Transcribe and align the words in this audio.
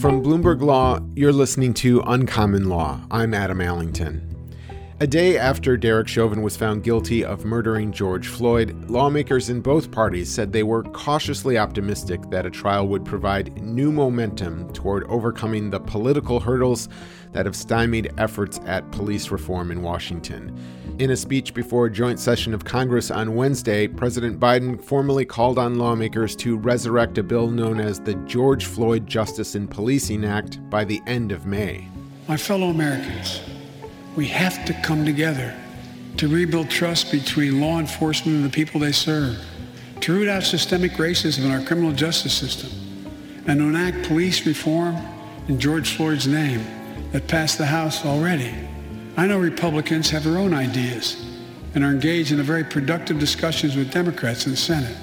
From 0.00 0.22
Bloomberg 0.24 0.62
Law, 0.62 1.00
you're 1.14 1.30
listening 1.30 1.74
to 1.74 2.00
Uncommon 2.06 2.70
Law. 2.70 3.02
I'm 3.10 3.34
Adam 3.34 3.60
Allington. 3.60 4.29
A 5.02 5.06
day 5.06 5.38
after 5.38 5.78
Derek 5.78 6.08
Chauvin 6.08 6.42
was 6.42 6.58
found 6.58 6.84
guilty 6.84 7.24
of 7.24 7.46
murdering 7.46 7.90
George 7.90 8.28
Floyd, 8.28 8.84
lawmakers 8.90 9.48
in 9.48 9.62
both 9.62 9.90
parties 9.90 10.28
said 10.28 10.52
they 10.52 10.62
were 10.62 10.82
cautiously 10.82 11.56
optimistic 11.56 12.20
that 12.28 12.44
a 12.44 12.50
trial 12.50 12.86
would 12.88 13.06
provide 13.06 13.62
new 13.62 13.90
momentum 13.90 14.70
toward 14.74 15.04
overcoming 15.04 15.70
the 15.70 15.80
political 15.80 16.38
hurdles 16.38 16.90
that 17.32 17.46
have 17.46 17.56
stymied 17.56 18.12
efforts 18.18 18.60
at 18.66 18.92
police 18.92 19.30
reform 19.30 19.70
in 19.70 19.80
Washington. 19.80 20.54
In 20.98 21.12
a 21.12 21.16
speech 21.16 21.54
before 21.54 21.86
a 21.86 21.90
joint 21.90 22.20
session 22.20 22.52
of 22.52 22.66
Congress 22.66 23.10
on 23.10 23.34
Wednesday, 23.34 23.88
President 23.88 24.38
Biden 24.38 24.78
formally 24.78 25.24
called 25.24 25.58
on 25.58 25.78
lawmakers 25.78 26.36
to 26.36 26.58
resurrect 26.58 27.16
a 27.16 27.22
bill 27.22 27.48
known 27.48 27.80
as 27.80 28.00
the 28.00 28.16
George 28.26 28.66
Floyd 28.66 29.06
Justice 29.06 29.54
in 29.54 29.66
Policing 29.66 30.26
Act 30.26 30.60
by 30.68 30.84
the 30.84 31.00
end 31.06 31.32
of 31.32 31.46
May. 31.46 31.88
My 32.28 32.36
fellow 32.36 32.68
Americans, 32.68 33.40
we 34.16 34.26
have 34.26 34.64
to 34.64 34.74
come 34.82 35.04
together 35.04 35.54
to 36.16 36.28
rebuild 36.28 36.68
trust 36.68 37.10
between 37.10 37.60
law 37.60 37.78
enforcement 37.78 38.36
and 38.36 38.44
the 38.44 38.50
people 38.50 38.80
they 38.80 38.92
serve, 38.92 39.38
to 40.00 40.12
root 40.12 40.28
out 40.28 40.42
systemic 40.42 40.92
racism 40.92 41.44
in 41.44 41.50
our 41.50 41.60
criminal 41.60 41.92
justice 41.92 42.34
system, 42.34 42.70
and 43.46 43.60
to 43.60 43.64
enact 43.64 44.06
police 44.06 44.46
reform 44.46 44.96
in 45.48 45.58
George 45.58 45.96
Floyd's 45.96 46.26
name 46.26 46.64
that 47.12 47.28
passed 47.28 47.58
the 47.58 47.66
House 47.66 48.04
already. 48.04 48.54
I 49.16 49.26
know 49.26 49.38
Republicans 49.38 50.10
have 50.10 50.24
their 50.24 50.38
own 50.38 50.54
ideas 50.54 51.24
and 51.74 51.84
are 51.84 51.90
engaged 51.90 52.32
in 52.32 52.42
very 52.42 52.64
productive 52.64 53.18
discussions 53.18 53.76
with 53.76 53.92
Democrats 53.92 54.46
in 54.46 54.52
the 54.52 54.56
Senate. 54.56 54.96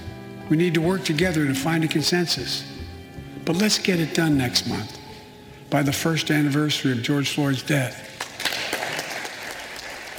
We 0.50 0.58
need 0.58 0.74
to 0.74 0.82
work 0.82 1.04
together 1.04 1.46
to 1.46 1.54
find 1.54 1.84
a 1.84 1.88
consensus. 1.88 2.64
But 3.46 3.56
let's 3.56 3.80
get 3.80 4.00
it 4.00 4.14
done 4.14 4.38
next 4.38 4.68
month 4.68 5.00
by 5.70 5.82
the 5.84 5.94
first 5.94 6.32
anniversary 6.32 6.92
of 6.92 7.02
George 7.02 7.34
Floyd's 7.34 7.64
death. 7.64 8.07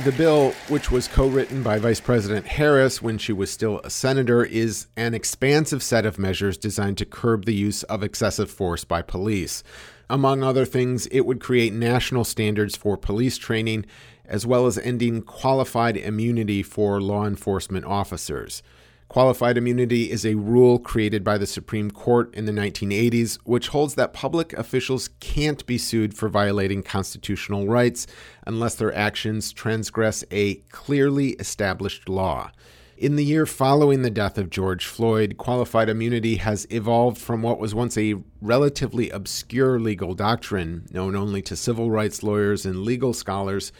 The 0.04 0.12
bill, 0.12 0.52
which 0.68 0.92
was 0.92 1.08
co 1.08 1.26
written 1.26 1.64
by 1.64 1.80
Vice 1.80 1.98
President 1.98 2.46
Harris 2.46 3.02
when 3.02 3.18
she 3.18 3.32
was 3.32 3.50
still 3.50 3.80
a 3.82 3.90
senator, 3.90 4.44
is 4.44 4.86
an 4.96 5.12
expansive 5.12 5.82
set 5.82 6.06
of 6.06 6.20
measures 6.20 6.56
designed 6.56 6.98
to 6.98 7.04
curb 7.04 7.46
the 7.46 7.54
use 7.54 7.82
of 7.82 8.04
excessive 8.04 8.48
force 8.48 8.84
by 8.84 9.02
police. 9.02 9.64
Among 10.08 10.44
other 10.44 10.64
things, 10.64 11.06
it 11.08 11.22
would 11.22 11.40
create 11.40 11.72
national 11.72 12.22
standards 12.22 12.76
for 12.76 12.96
police 12.96 13.38
training, 13.38 13.86
as 14.24 14.46
well 14.46 14.66
as 14.66 14.78
ending 14.78 15.20
qualified 15.20 15.96
immunity 15.96 16.62
for 16.62 17.00
law 17.00 17.26
enforcement 17.26 17.84
officers. 17.84 18.62
Qualified 19.08 19.56
immunity 19.56 20.10
is 20.10 20.26
a 20.26 20.34
rule 20.34 20.78
created 20.78 21.24
by 21.24 21.38
the 21.38 21.46
Supreme 21.46 21.90
Court 21.90 22.32
in 22.34 22.44
the 22.44 22.52
1980s, 22.52 23.38
which 23.44 23.68
holds 23.68 23.94
that 23.94 24.12
public 24.12 24.52
officials 24.52 25.08
can't 25.18 25.64
be 25.64 25.78
sued 25.78 26.12
for 26.12 26.28
violating 26.28 26.82
constitutional 26.82 27.66
rights 27.66 28.06
unless 28.46 28.74
their 28.74 28.94
actions 28.94 29.50
transgress 29.50 30.24
a 30.30 30.56
clearly 30.70 31.30
established 31.40 32.06
law. 32.06 32.50
In 32.98 33.16
the 33.16 33.24
year 33.24 33.46
following 33.46 34.02
the 34.02 34.10
death 34.10 34.36
of 34.36 34.50
George 34.50 34.84
Floyd, 34.84 35.36
qualified 35.38 35.88
immunity 35.88 36.36
has 36.36 36.66
evolved 36.68 37.16
from 37.16 37.40
what 37.40 37.58
was 37.58 37.74
once 37.74 37.96
a 37.96 38.16
relatively 38.42 39.08
obscure 39.08 39.80
legal 39.80 40.12
doctrine, 40.12 40.86
known 40.90 41.16
only 41.16 41.40
to 41.42 41.56
civil 41.56 41.90
rights 41.90 42.22
lawyers 42.22 42.66
and 42.66 42.82
legal 42.82 43.14
scholars, 43.14 43.72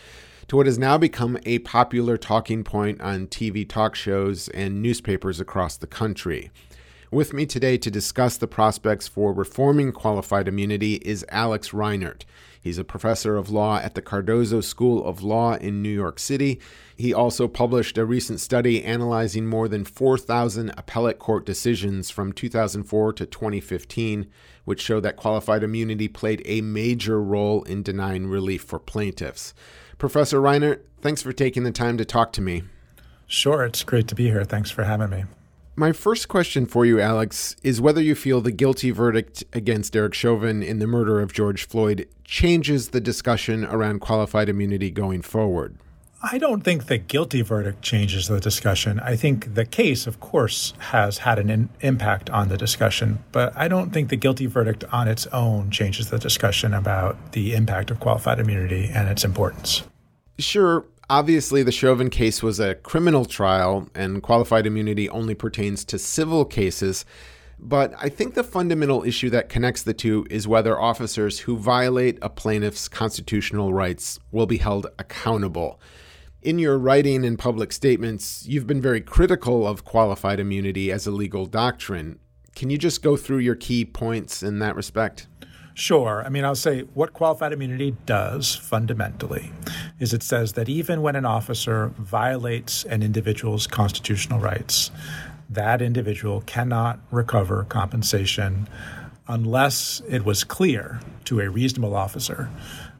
to 0.48 0.56
what 0.56 0.66
has 0.66 0.78
now 0.78 0.96
become 0.96 1.38
a 1.44 1.58
popular 1.60 2.16
talking 2.16 2.64
point 2.64 3.00
on 3.02 3.26
TV 3.26 3.68
talk 3.68 3.94
shows 3.94 4.48
and 4.48 4.82
newspapers 4.82 5.40
across 5.40 5.76
the 5.76 5.86
country. 5.86 6.50
With 7.10 7.32
me 7.32 7.46
today 7.46 7.78
to 7.78 7.90
discuss 7.90 8.36
the 8.36 8.46
prospects 8.46 9.08
for 9.08 9.32
reforming 9.32 9.92
qualified 9.92 10.48
immunity 10.48 10.94
is 10.96 11.24
Alex 11.30 11.70
Reinert. 11.70 12.24
He's 12.60 12.78
a 12.78 12.84
professor 12.84 13.36
of 13.36 13.50
law 13.50 13.78
at 13.78 13.94
the 13.94 14.02
Cardozo 14.02 14.60
School 14.60 15.04
of 15.06 15.22
Law 15.22 15.54
in 15.54 15.82
New 15.82 15.88
York 15.90 16.18
City. 16.18 16.60
He 16.96 17.14
also 17.14 17.46
published 17.46 17.96
a 17.96 18.04
recent 18.04 18.40
study 18.40 18.84
analyzing 18.84 19.46
more 19.46 19.68
than 19.68 19.84
4,000 19.84 20.70
appellate 20.76 21.18
court 21.18 21.46
decisions 21.46 22.10
from 22.10 22.32
2004 22.32 23.12
to 23.14 23.26
2015, 23.26 24.26
which 24.64 24.82
show 24.82 25.00
that 25.00 25.16
qualified 25.16 25.62
immunity 25.62 26.08
played 26.08 26.42
a 26.44 26.60
major 26.60 27.22
role 27.22 27.62
in 27.62 27.82
denying 27.82 28.26
relief 28.26 28.62
for 28.62 28.78
plaintiffs. 28.78 29.54
Professor 29.98 30.40
Reinert, 30.40 30.82
thanks 31.00 31.22
for 31.22 31.32
taking 31.32 31.64
the 31.64 31.72
time 31.72 31.98
to 31.98 32.04
talk 32.04 32.32
to 32.34 32.40
me. 32.40 32.62
Sure, 33.26 33.64
it's 33.64 33.82
great 33.82 34.06
to 34.08 34.14
be 34.14 34.28
here. 34.28 34.44
Thanks 34.44 34.70
for 34.70 34.84
having 34.84 35.10
me. 35.10 35.24
My 35.74 35.92
first 35.92 36.28
question 36.28 36.66
for 36.66 36.86
you, 36.86 37.00
Alex, 37.00 37.56
is 37.62 37.80
whether 37.80 38.00
you 38.00 38.14
feel 38.14 38.40
the 38.40 38.52
guilty 38.52 38.90
verdict 38.90 39.44
against 39.52 39.92
Derek 39.92 40.14
Chauvin 40.14 40.62
in 40.62 40.78
the 40.78 40.86
murder 40.86 41.20
of 41.20 41.32
George 41.32 41.66
Floyd 41.66 42.08
changes 42.24 42.88
the 42.88 43.00
discussion 43.00 43.64
around 43.64 44.00
qualified 44.00 44.48
immunity 44.48 44.90
going 44.90 45.22
forward. 45.22 45.76
I 46.20 46.38
don't 46.38 46.62
think 46.62 46.86
the 46.86 46.98
guilty 46.98 47.42
verdict 47.42 47.80
changes 47.80 48.26
the 48.26 48.40
discussion. 48.40 48.98
I 48.98 49.14
think 49.14 49.54
the 49.54 49.64
case, 49.64 50.08
of 50.08 50.18
course, 50.18 50.74
has 50.78 51.18
had 51.18 51.38
an 51.38 51.48
in- 51.48 51.68
impact 51.80 52.28
on 52.30 52.48
the 52.48 52.56
discussion, 52.56 53.20
but 53.30 53.56
I 53.56 53.68
don't 53.68 53.92
think 53.92 54.08
the 54.08 54.16
guilty 54.16 54.46
verdict 54.46 54.82
on 54.90 55.06
its 55.06 55.28
own 55.28 55.70
changes 55.70 56.10
the 56.10 56.18
discussion 56.18 56.74
about 56.74 57.32
the 57.32 57.54
impact 57.54 57.92
of 57.92 58.00
qualified 58.00 58.40
immunity 58.40 58.90
and 58.92 59.08
its 59.08 59.24
importance. 59.24 59.84
Sure, 60.40 60.86
obviously 61.08 61.62
the 61.62 61.70
Chauvin 61.70 62.10
case 62.10 62.42
was 62.42 62.58
a 62.58 62.74
criminal 62.74 63.24
trial, 63.24 63.88
and 63.94 64.20
qualified 64.20 64.66
immunity 64.66 65.08
only 65.10 65.36
pertains 65.36 65.84
to 65.84 66.00
civil 66.00 66.44
cases. 66.44 67.04
But 67.60 67.94
I 67.96 68.08
think 68.08 68.34
the 68.34 68.42
fundamental 68.42 69.04
issue 69.04 69.30
that 69.30 69.48
connects 69.48 69.84
the 69.84 69.94
two 69.94 70.26
is 70.30 70.48
whether 70.48 70.80
officers 70.80 71.40
who 71.40 71.56
violate 71.56 72.18
a 72.22 72.28
plaintiff's 72.28 72.88
constitutional 72.88 73.72
rights 73.72 74.18
will 74.32 74.46
be 74.46 74.58
held 74.58 74.88
accountable. 74.98 75.80
In 76.40 76.60
your 76.60 76.78
writing 76.78 77.24
and 77.24 77.36
public 77.36 77.72
statements, 77.72 78.46
you've 78.46 78.66
been 78.66 78.80
very 78.80 79.00
critical 79.00 79.66
of 79.66 79.84
qualified 79.84 80.38
immunity 80.38 80.92
as 80.92 81.04
a 81.04 81.10
legal 81.10 81.46
doctrine. 81.46 82.20
Can 82.54 82.70
you 82.70 82.78
just 82.78 83.02
go 83.02 83.16
through 83.16 83.38
your 83.38 83.56
key 83.56 83.84
points 83.84 84.40
in 84.40 84.60
that 84.60 84.76
respect? 84.76 85.26
Sure. 85.74 86.22
I 86.24 86.28
mean, 86.28 86.44
I'll 86.44 86.54
say 86.54 86.82
what 86.94 87.12
qualified 87.12 87.52
immunity 87.52 87.96
does 88.06 88.54
fundamentally 88.54 89.50
is 89.98 90.14
it 90.14 90.22
says 90.22 90.52
that 90.52 90.68
even 90.68 91.02
when 91.02 91.16
an 91.16 91.24
officer 91.24 91.88
violates 91.98 92.84
an 92.84 93.02
individual's 93.02 93.66
constitutional 93.66 94.38
rights, 94.38 94.92
that 95.50 95.82
individual 95.82 96.42
cannot 96.42 97.00
recover 97.10 97.64
compensation 97.64 98.68
unless 99.26 100.02
it 100.08 100.24
was 100.24 100.44
clear 100.44 101.00
to 101.24 101.40
a 101.40 101.50
reasonable 101.50 101.96
officer 101.96 102.48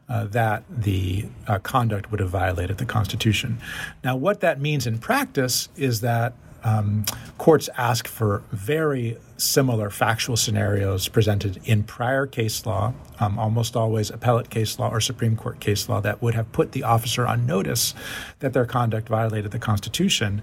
uh, 0.09 0.25
that 0.25 0.63
the 0.69 1.25
uh, 1.47 1.59
conduct 1.59 2.11
would 2.11 2.19
have 2.19 2.29
violated 2.29 2.77
the 2.77 2.85
Constitution. 2.85 3.59
Now, 4.03 4.15
what 4.15 4.41
that 4.41 4.59
means 4.59 4.87
in 4.87 4.97
practice 4.97 5.69
is 5.75 6.01
that 6.01 6.33
um, 6.63 7.05
courts 7.37 7.69
ask 7.77 8.07
for 8.07 8.43
very 8.51 9.17
similar 9.41 9.89
factual 9.89 10.37
scenarios 10.37 11.07
presented 11.07 11.59
in 11.63 11.83
prior 11.83 12.27
case 12.27 12.65
law, 12.65 12.93
um, 13.19 13.39
almost 13.39 13.75
always 13.75 14.09
appellate 14.09 14.49
case 14.49 14.79
law 14.79 14.89
or 14.89 14.99
Supreme 14.99 15.35
Court 15.35 15.59
case 15.59 15.89
law, 15.89 15.99
that 16.01 16.21
would 16.21 16.35
have 16.35 16.51
put 16.51 16.71
the 16.71 16.83
officer 16.83 17.25
on 17.25 17.45
notice 17.45 17.93
that 18.39 18.53
their 18.53 18.65
conduct 18.65 19.07
violated 19.07 19.51
the 19.51 19.59
Constitution. 19.59 20.41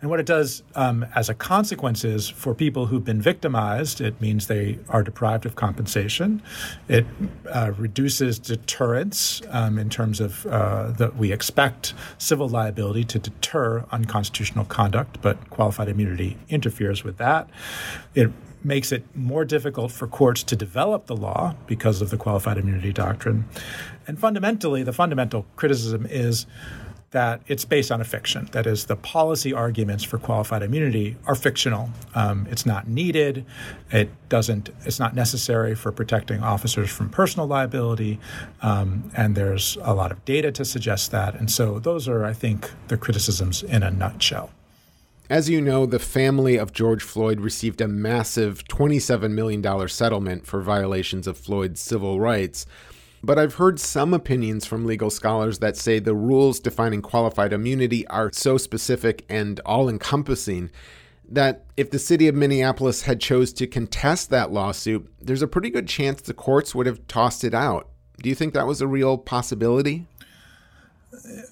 And 0.00 0.10
what 0.10 0.20
it 0.20 0.26
does 0.26 0.62
um, 0.74 1.06
as 1.14 1.28
a 1.28 1.34
consequence 1.34 2.04
is 2.04 2.28
for 2.28 2.54
people 2.54 2.86
who've 2.86 3.04
been 3.04 3.20
victimized, 3.20 4.00
it 4.00 4.20
means 4.20 4.46
they 4.46 4.78
are 4.88 5.02
deprived 5.02 5.46
of 5.46 5.54
compensation. 5.54 6.42
It 6.88 7.06
uh, 7.50 7.72
reduces 7.76 8.38
deterrence 8.38 9.42
um, 9.50 9.78
in 9.78 9.90
terms 9.90 10.20
of 10.20 10.46
uh, 10.46 10.90
that 10.92 11.16
we 11.16 11.32
expect 11.32 11.94
civil 12.18 12.48
liability 12.48 13.04
to 13.04 13.18
deter 13.18 13.84
unconstitutional 13.90 14.64
conduct, 14.64 15.20
but 15.22 15.50
qualified 15.50 15.88
immunity 15.88 16.36
interferes 16.48 17.04
with 17.04 17.18
that. 17.18 17.48
It 18.14 18.30
makes 18.68 18.92
it 18.92 19.02
more 19.16 19.44
difficult 19.44 19.90
for 19.90 20.06
courts 20.06 20.44
to 20.44 20.54
develop 20.54 21.06
the 21.06 21.16
law 21.16 21.56
because 21.66 22.00
of 22.00 22.10
the 22.10 22.16
qualified 22.16 22.58
immunity 22.58 22.92
doctrine. 22.92 23.46
And 24.06 24.20
fundamentally, 24.20 24.84
the 24.84 24.92
fundamental 24.92 25.46
criticism 25.56 26.06
is 26.08 26.46
that 27.10 27.40
it's 27.46 27.64
based 27.64 27.90
on 27.90 28.02
a 28.02 28.04
fiction. 28.04 28.48
That 28.52 28.66
is, 28.66 28.84
the 28.84 28.96
policy 28.96 29.54
arguments 29.54 30.04
for 30.04 30.18
qualified 30.18 30.62
immunity 30.62 31.16
are 31.26 31.34
fictional. 31.34 31.88
Um, 32.14 32.46
it's 32.50 32.66
not 32.66 32.86
needed. 32.86 33.46
It 33.90 34.10
doesn't. 34.28 34.68
It's 34.84 34.98
not 34.98 35.14
necessary 35.14 35.74
for 35.74 35.90
protecting 35.90 36.42
officers 36.42 36.90
from 36.90 37.08
personal 37.08 37.46
liability. 37.46 38.20
Um, 38.60 39.10
and 39.16 39.34
there's 39.34 39.78
a 39.80 39.94
lot 39.94 40.12
of 40.12 40.22
data 40.26 40.52
to 40.52 40.64
suggest 40.66 41.10
that. 41.12 41.34
And 41.34 41.50
so, 41.50 41.78
those 41.78 42.08
are, 42.08 42.26
I 42.26 42.34
think, 42.34 42.70
the 42.88 42.98
criticisms 42.98 43.62
in 43.62 43.82
a 43.82 43.90
nutshell. 43.90 44.50
As 45.30 45.50
you 45.50 45.60
know, 45.60 45.84
the 45.84 45.98
family 45.98 46.56
of 46.56 46.72
George 46.72 47.02
Floyd 47.02 47.40
received 47.40 47.82
a 47.82 47.88
massive 47.88 48.64
$27 48.64 49.32
million 49.32 49.88
settlement 49.88 50.46
for 50.46 50.62
violations 50.62 51.26
of 51.26 51.36
Floyd's 51.36 51.82
civil 51.82 52.18
rights. 52.18 52.64
But 53.22 53.38
I've 53.38 53.56
heard 53.56 53.78
some 53.78 54.14
opinions 54.14 54.64
from 54.64 54.86
legal 54.86 55.10
scholars 55.10 55.58
that 55.58 55.76
say 55.76 55.98
the 55.98 56.14
rules 56.14 56.60
defining 56.60 57.02
qualified 57.02 57.52
immunity 57.52 58.06
are 58.06 58.30
so 58.32 58.56
specific 58.56 59.26
and 59.28 59.60
all 59.66 59.90
encompassing 59.90 60.70
that 61.28 61.66
if 61.76 61.90
the 61.90 61.98
city 61.98 62.26
of 62.26 62.34
Minneapolis 62.34 63.02
had 63.02 63.20
chose 63.20 63.52
to 63.52 63.66
contest 63.66 64.30
that 64.30 64.50
lawsuit, 64.50 65.12
there's 65.20 65.42
a 65.42 65.46
pretty 65.46 65.68
good 65.68 65.88
chance 65.88 66.22
the 66.22 66.32
courts 66.32 66.74
would 66.74 66.86
have 66.86 67.06
tossed 67.06 67.44
it 67.44 67.52
out. 67.52 67.90
Do 68.22 68.30
you 68.30 68.34
think 68.34 68.54
that 68.54 68.66
was 68.66 68.80
a 68.80 68.86
real 68.86 69.18
possibility? 69.18 70.06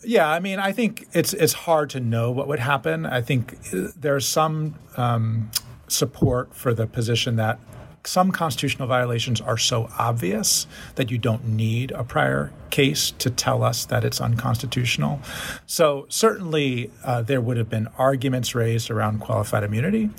Yeah, 0.05 0.29
I 0.29 0.41
mean, 0.41 0.59
I 0.59 0.73
think 0.73 1.09
it's 1.13 1.33
it's 1.35 1.53
hard 1.53 1.91
to 1.91 2.01
know 2.01 2.31
what 2.31 2.49
would 2.49 2.59
happen. 2.59 3.07
I 3.07 3.21
think 3.21 3.59
there's 3.71 4.27
some 4.27 4.77
um, 4.97 5.51
support 5.89 6.55
for 6.55 6.75
the 6.75 6.87
position 6.87 7.37
that 7.37 7.59
some 8.07 8.31
constitutional 8.31 8.87
violations 8.89 9.41
are 9.41 9.59
so 9.59 9.89
obvious 9.99 10.67
that 10.95 11.11
you 11.11 11.19
don't 11.19 11.45
need 11.45 11.91
a 11.93 12.05
prior 12.05 12.53
case 12.71 13.11
to 13.13 13.31
tell 13.31 13.63
us 13.63 13.85
that 13.87 14.05
it's 14.05 14.21
unconstitutional. 14.21 15.21
So, 15.67 16.07
certainly, 16.09 16.91
uh, 17.05 17.23
there 17.23 17.41
would 17.41 17.57
have 17.57 17.69
been 17.69 17.89
arguments 17.99 18.55
raised 18.55 18.91
around 18.91 19.21
qualified 19.21 19.65
immunity 19.65 20.11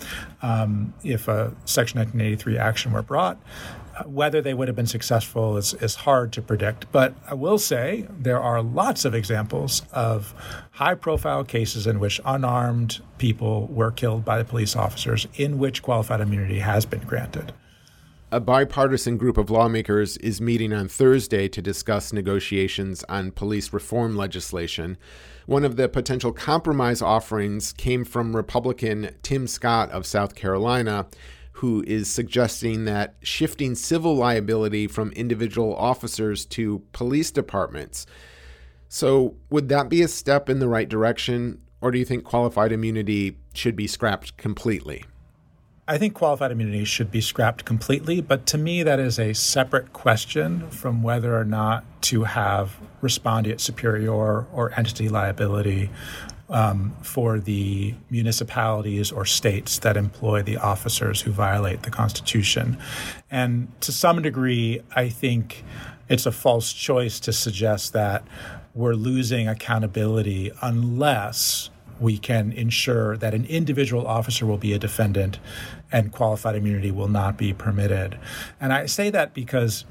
um, 0.41 0.93
if 1.03 1.27
a 1.27 1.53
Section 1.65 1.99
1983 1.99 2.57
action 2.57 2.91
were 2.91 3.01
brought. 3.01 3.37
Whether 4.05 4.41
they 4.41 4.53
would 4.53 4.67
have 4.67 4.75
been 4.75 4.87
successful 4.87 5.57
is, 5.57 5.73
is 5.75 5.95
hard 5.95 6.31
to 6.33 6.41
predict. 6.41 6.91
But 6.91 7.15
I 7.27 7.33
will 7.33 7.57
say 7.57 8.07
there 8.09 8.41
are 8.41 8.61
lots 8.61 9.05
of 9.05 9.13
examples 9.13 9.83
of 9.91 10.33
high 10.71 10.95
profile 10.95 11.43
cases 11.43 11.87
in 11.87 11.99
which 11.99 12.21
unarmed 12.25 13.01
people 13.17 13.67
were 13.67 13.91
killed 13.91 14.23
by 14.23 14.41
police 14.43 14.75
officers, 14.75 15.27
in 15.35 15.57
which 15.57 15.81
qualified 15.81 16.21
immunity 16.21 16.59
has 16.59 16.85
been 16.85 17.01
granted. 17.01 17.53
A 18.29 18.41
bipartisan 18.41 19.15
group 19.15 19.37
of 19.37 19.49
lawmakers 19.49 20.17
is 20.17 20.41
meeting 20.41 20.73
on 20.73 20.89
Thursday 20.89 21.47
to 21.47 21.61
discuss 21.61 22.11
negotiations 22.11 23.05
on 23.07 23.31
police 23.31 23.71
reform 23.71 24.17
legislation. 24.17 24.97
One 25.45 25.63
of 25.63 25.77
the 25.77 25.87
potential 25.87 26.33
compromise 26.33 27.01
offerings 27.01 27.71
came 27.71 28.03
from 28.03 28.35
Republican 28.35 29.15
Tim 29.23 29.47
Scott 29.47 29.89
of 29.91 30.05
South 30.05 30.35
Carolina, 30.35 31.07
who 31.57 31.83
is 31.87 32.07
suggesting 32.07 32.85
that 32.85 33.15
shifting 33.23 33.73
civil 33.73 34.15
liability 34.15 34.85
from 34.85 35.11
individual 35.13 35.75
officers 35.75 36.45
to 36.45 36.83
police 36.91 37.31
departments. 37.31 38.05
So, 38.89 39.35
would 39.49 39.67
that 39.69 39.89
be 39.89 40.03
a 40.03 40.07
step 40.07 40.49
in 40.49 40.59
the 40.59 40.67
right 40.67 40.87
direction, 40.87 41.59
or 41.81 41.89
do 41.89 41.97
you 41.97 42.05
think 42.05 42.23
qualified 42.23 42.71
immunity 42.71 43.39
should 43.55 43.75
be 43.75 43.87
scrapped 43.87 44.37
completely? 44.37 45.03
I 45.87 45.97
think 45.97 46.13
qualified 46.13 46.51
immunity 46.51 46.85
should 46.85 47.09
be 47.09 47.21
scrapped 47.21 47.65
completely, 47.65 48.21
but 48.21 48.45
to 48.47 48.59
me, 48.59 48.83
that 48.83 48.99
is 48.99 49.17
a 49.17 49.33
separate 49.33 49.93
question 49.93 50.69
from 50.69 51.01
whether 51.01 51.35
or 51.35 51.45
not 51.45 51.85
to 52.03 52.25
have 52.25 52.77
respondeat 53.01 53.59
superior 53.61 54.11
or 54.13 54.73
entity 54.77 55.09
liability 55.09 55.89
um, 56.49 56.95
for 57.01 57.39
the 57.39 57.93
municipalities 58.09 59.11
or 59.11 59.25
states 59.25 59.79
that 59.79 59.97
employ 59.97 60.41
the 60.43 60.57
officers 60.57 61.21
who 61.21 61.31
violate 61.31 61.83
the 61.83 61.91
Constitution. 61.91 62.77
And 63.29 63.69
to 63.81 63.91
some 63.91 64.21
degree, 64.21 64.81
I 64.95 65.09
think 65.09 65.63
it's 66.09 66.25
a 66.25 66.31
false 66.31 66.71
choice 66.71 67.19
to 67.21 67.33
suggest 67.33 67.93
that 67.93 68.23
we're 68.73 68.93
losing 68.93 69.47
accountability 69.47 70.51
unless 70.61 71.69
we 71.99 72.17
can 72.17 72.51
ensure 72.51 73.17
that 73.17 73.33
an 73.33 73.45
individual 73.45 74.05
officer 74.05 74.45
will 74.45 74.57
be 74.57 74.71
a 74.71 74.79
defendant 74.79 75.39
and 75.91 76.11
qualified 76.11 76.55
immunity 76.55 76.91
will 76.91 77.07
not 77.07 77.37
be 77.37 77.53
permitted. 77.53 78.17
And 78.61 78.71
I 78.71 78.85
say 78.85 79.09
that 79.09 79.33
because 79.33 79.83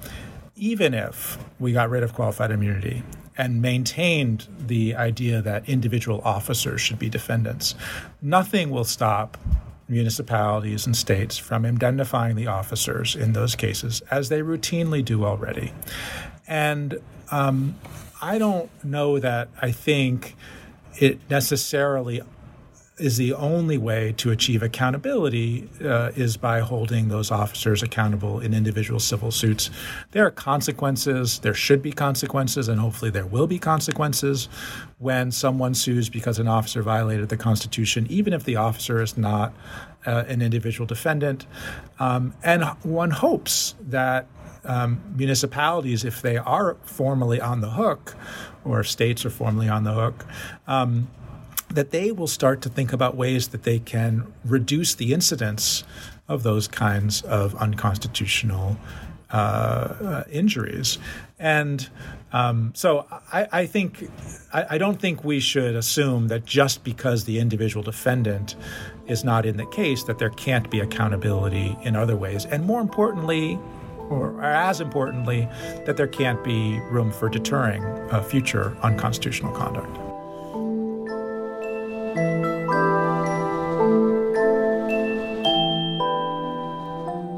even 0.54 0.94
if 0.94 1.36
we 1.58 1.72
got 1.72 1.90
rid 1.90 2.02
of 2.02 2.14
qualified 2.14 2.50
immunity 2.50 3.02
and 3.38 3.60
maintained 3.60 4.46
the 4.58 4.94
idea 4.94 5.42
that 5.42 5.68
individual 5.68 6.20
officers 6.24 6.80
should 6.80 6.98
be 6.98 7.08
defendants. 7.08 7.74
Nothing 8.22 8.70
will 8.70 8.84
stop 8.84 9.36
municipalities 9.88 10.86
and 10.86 10.96
states 10.96 11.38
from 11.38 11.64
indemnifying 11.64 12.34
the 12.34 12.46
officers 12.46 13.14
in 13.14 13.32
those 13.32 13.54
cases, 13.54 14.02
as 14.10 14.28
they 14.28 14.40
routinely 14.40 15.04
do 15.04 15.24
already. 15.24 15.72
And 16.46 16.98
um, 17.30 17.76
I 18.20 18.38
don't 18.38 18.70
know 18.84 19.18
that 19.20 19.48
I 19.60 19.70
think 19.70 20.34
it 20.98 21.18
necessarily 21.30 22.22
is 22.98 23.18
the 23.18 23.34
only 23.34 23.76
way 23.76 24.14
to 24.16 24.30
achieve 24.30 24.62
accountability 24.62 25.68
uh, 25.84 26.10
is 26.16 26.38
by 26.38 26.60
holding 26.60 27.08
those 27.08 27.30
officers 27.30 27.82
accountable 27.82 28.40
in 28.40 28.54
individual 28.54 28.98
civil 28.98 29.30
suits. 29.30 29.68
There 30.12 30.24
are 30.24 30.30
consequences. 30.30 31.40
There 31.40 31.52
should 31.52 31.82
be 31.82 31.92
consequences, 31.92 32.68
and 32.68 32.80
hopefully 32.80 33.10
there 33.10 33.26
will 33.26 33.46
be 33.46 33.58
consequences 33.58 34.48
when 34.98 35.30
someone 35.30 35.74
sues 35.74 36.08
because 36.08 36.38
an 36.38 36.48
officer 36.48 36.82
violated 36.82 37.28
the 37.28 37.36
Constitution, 37.36 38.06
even 38.08 38.32
if 38.32 38.44
the 38.44 38.56
officer 38.56 39.02
is 39.02 39.18
not 39.18 39.52
uh, 40.06 40.24
an 40.26 40.40
individual 40.40 40.86
defendant. 40.86 41.46
Um, 41.98 42.32
and 42.42 42.64
one 42.82 43.10
hopes 43.10 43.74
that 43.80 44.26
um, 44.64 45.00
municipalities, 45.14 46.02
if 46.02 46.22
they 46.22 46.38
are 46.38 46.76
formally 46.84 47.40
on 47.42 47.60
the 47.60 47.70
hook, 47.70 48.14
or 48.64 48.82
states 48.82 49.24
are 49.26 49.30
formally 49.30 49.68
on 49.68 49.84
the 49.84 49.92
hook, 49.92 50.24
um, 50.66 51.08
that 51.76 51.90
they 51.90 52.10
will 52.10 52.26
start 52.26 52.62
to 52.62 52.70
think 52.70 52.92
about 52.92 53.16
ways 53.16 53.48
that 53.48 53.64
they 53.64 53.78
can 53.78 54.32
reduce 54.44 54.94
the 54.94 55.12
incidence 55.12 55.84
of 56.26 56.42
those 56.42 56.66
kinds 56.66 57.20
of 57.22 57.54
unconstitutional 57.56 58.78
uh, 59.30 60.24
injuries. 60.30 60.98
And 61.38 61.88
um, 62.32 62.72
so 62.74 63.06
I, 63.30 63.46
I 63.52 63.66
think 63.66 64.08
I, 64.54 64.66
I, 64.70 64.78
don't 64.78 65.00
think 65.00 65.22
we 65.22 65.38
should 65.38 65.74
assume 65.74 66.28
that 66.28 66.46
just 66.46 66.82
because 66.82 67.24
the 67.24 67.38
individual 67.38 67.82
defendant 67.82 68.54
is 69.06 69.22
not 69.22 69.44
in 69.44 69.56
the 69.56 69.66
case 69.66 70.04
that 70.04 70.18
there 70.18 70.30
can't 70.30 70.70
be 70.70 70.80
accountability 70.80 71.76
in 71.82 71.94
other 71.94 72.16
ways. 72.16 72.46
And 72.46 72.64
more 72.64 72.80
importantly, 72.80 73.58
or 74.08 74.42
as 74.42 74.80
importantly, 74.80 75.48
that 75.84 75.96
there 75.96 76.06
can't 76.06 76.42
be 76.42 76.78
room 76.90 77.12
for 77.12 77.28
deterring 77.28 77.82
uh, 78.10 78.22
future 78.22 78.76
unconstitutional 78.82 79.52
conduct. 79.52 80.05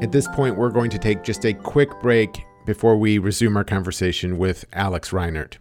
At 0.01 0.13
this 0.13 0.29
point, 0.29 0.55
we're 0.55 0.69
going 0.69 0.89
to 0.91 0.97
take 0.97 1.23
just 1.23 1.45
a 1.45 1.53
quick 1.53 1.89
break 2.01 2.45
before 2.65 2.95
we 2.95 3.17
resume 3.17 3.57
our 3.57 3.65
conversation 3.65 4.37
with 4.37 4.63
Alex 4.71 5.09
Reinert. 5.09 5.57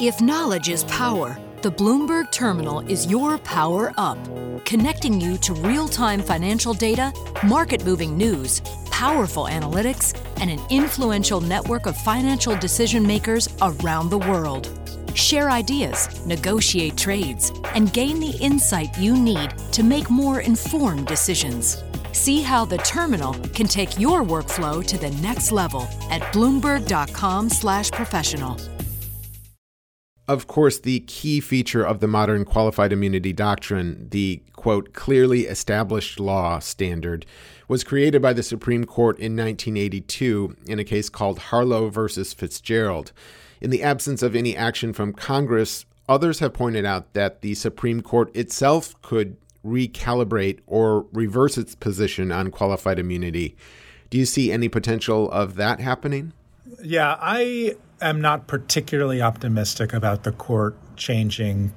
If 0.00 0.20
knowledge 0.20 0.68
is 0.68 0.82
power, 0.84 1.38
the 1.60 1.70
Bloomberg 1.70 2.32
Terminal 2.32 2.80
is 2.80 3.06
your 3.06 3.38
power 3.38 3.92
up, 3.96 4.18
connecting 4.64 5.20
you 5.20 5.36
to 5.38 5.54
real 5.54 5.86
time 5.86 6.20
financial 6.20 6.74
data, 6.74 7.12
market 7.44 7.84
moving 7.84 8.18
news, 8.18 8.60
powerful 8.90 9.44
analytics, 9.44 10.12
and 10.40 10.50
an 10.50 10.60
influential 10.68 11.40
network 11.40 11.86
of 11.86 11.96
financial 11.96 12.56
decision 12.56 13.06
makers 13.06 13.48
around 13.62 14.10
the 14.10 14.18
world. 14.18 14.76
Share 15.14 15.50
ideas, 15.50 16.26
negotiate 16.26 16.96
trades, 16.96 17.52
and 17.76 17.92
gain 17.92 18.18
the 18.18 18.36
insight 18.40 18.98
you 18.98 19.16
need 19.16 19.56
to 19.70 19.84
make 19.84 20.10
more 20.10 20.40
informed 20.40 21.06
decisions. 21.06 21.84
See 22.12 22.42
how 22.42 22.64
the 22.64 22.78
terminal 22.78 23.34
can 23.54 23.66
take 23.66 23.98
your 23.98 24.22
workflow 24.22 24.86
to 24.86 24.96
the 24.98 25.10
next 25.22 25.50
level 25.52 25.88
at 26.10 26.22
bloomberg.com/professional. 26.32 28.56
Of 30.28 30.46
course, 30.46 30.78
the 30.78 31.00
key 31.00 31.40
feature 31.40 31.82
of 31.82 31.98
the 31.98 32.06
modern 32.06 32.44
qualified 32.44 32.92
immunity 32.92 33.32
doctrine, 33.32 34.06
the 34.10 34.40
quote 34.52 34.92
clearly 34.92 35.46
established 35.46 36.20
law 36.20 36.60
standard, 36.60 37.26
was 37.66 37.82
created 37.82 38.22
by 38.22 38.32
the 38.32 38.44
Supreme 38.44 38.84
Court 38.84 39.18
in 39.18 39.34
1982 39.34 40.54
in 40.66 40.78
a 40.78 40.84
case 40.84 41.08
called 41.08 41.38
Harlow 41.38 41.88
versus 41.88 42.32
Fitzgerald. 42.32 43.10
In 43.60 43.70
the 43.70 43.82
absence 43.82 44.22
of 44.22 44.36
any 44.36 44.56
action 44.56 44.92
from 44.92 45.12
Congress, 45.12 45.86
others 46.08 46.38
have 46.38 46.52
pointed 46.52 46.84
out 46.84 47.14
that 47.14 47.42
the 47.42 47.54
Supreme 47.54 48.00
Court 48.00 48.30
itself 48.36 48.94
could 49.02 49.36
recalibrate 49.64 50.60
or 50.66 51.06
reverse 51.12 51.56
its 51.56 51.74
position 51.74 52.32
on 52.32 52.50
qualified 52.50 52.98
immunity. 52.98 53.56
Do 54.10 54.18
you 54.18 54.26
see 54.26 54.52
any 54.52 54.68
potential 54.68 55.30
of 55.30 55.54
that 55.56 55.80
happening? 55.80 56.32
Yeah, 56.82 57.16
I 57.20 57.76
am 58.00 58.20
not 58.20 58.46
particularly 58.46 59.22
optimistic 59.22 59.92
about 59.92 60.24
the 60.24 60.32
court 60.32 60.76
changing 60.96 61.72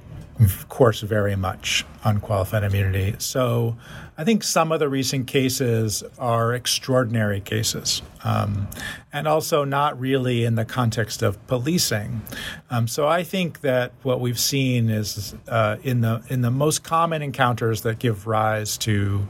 course 0.68 1.00
very 1.00 1.36
much 1.36 1.84
on 2.04 2.20
qualified 2.20 2.62
immunity. 2.62 3.14
So 3.18 3.76
I 4.18 4.24
think 4.24 4.42
some 4.42 4.70
of 4.72 4.80
the 4.80 4.88
recent 4.88 5.26
cases 5.26 6.02
are 6.18 6.52
extraordinary 6.54 7.40
cases 7.40 8.02
um, 8.24 8.68
and 9.12 9.26
also 9.26 9.64
not 9.64 9.98
really 9.98 10.44
in 10.44 10.54
the 10.54 10.64
context 10.64 11.22
of 11.22 11.44
policing. 11.46 12.22
Um, 12.70 12.86
so 12.86 13.06
I 13.08 13.22
think 13.24 13.60
that 13.62 13.92
what 14.02 14.20
we've 14.20 14.38
seen 14.38 14.90
is 14.90 15.34
uh, 15.48 15.76
in 15.82 16.02
the 16.02 16.22
in 16.28 16.42
the 16.42 16.50
most 16.50 16.82
common 16.82 17.22
encounters 17.22 17.82
that 17.82 17.98
give 17.98 18.26
rise 18.26 18.76
to 18.78 19.26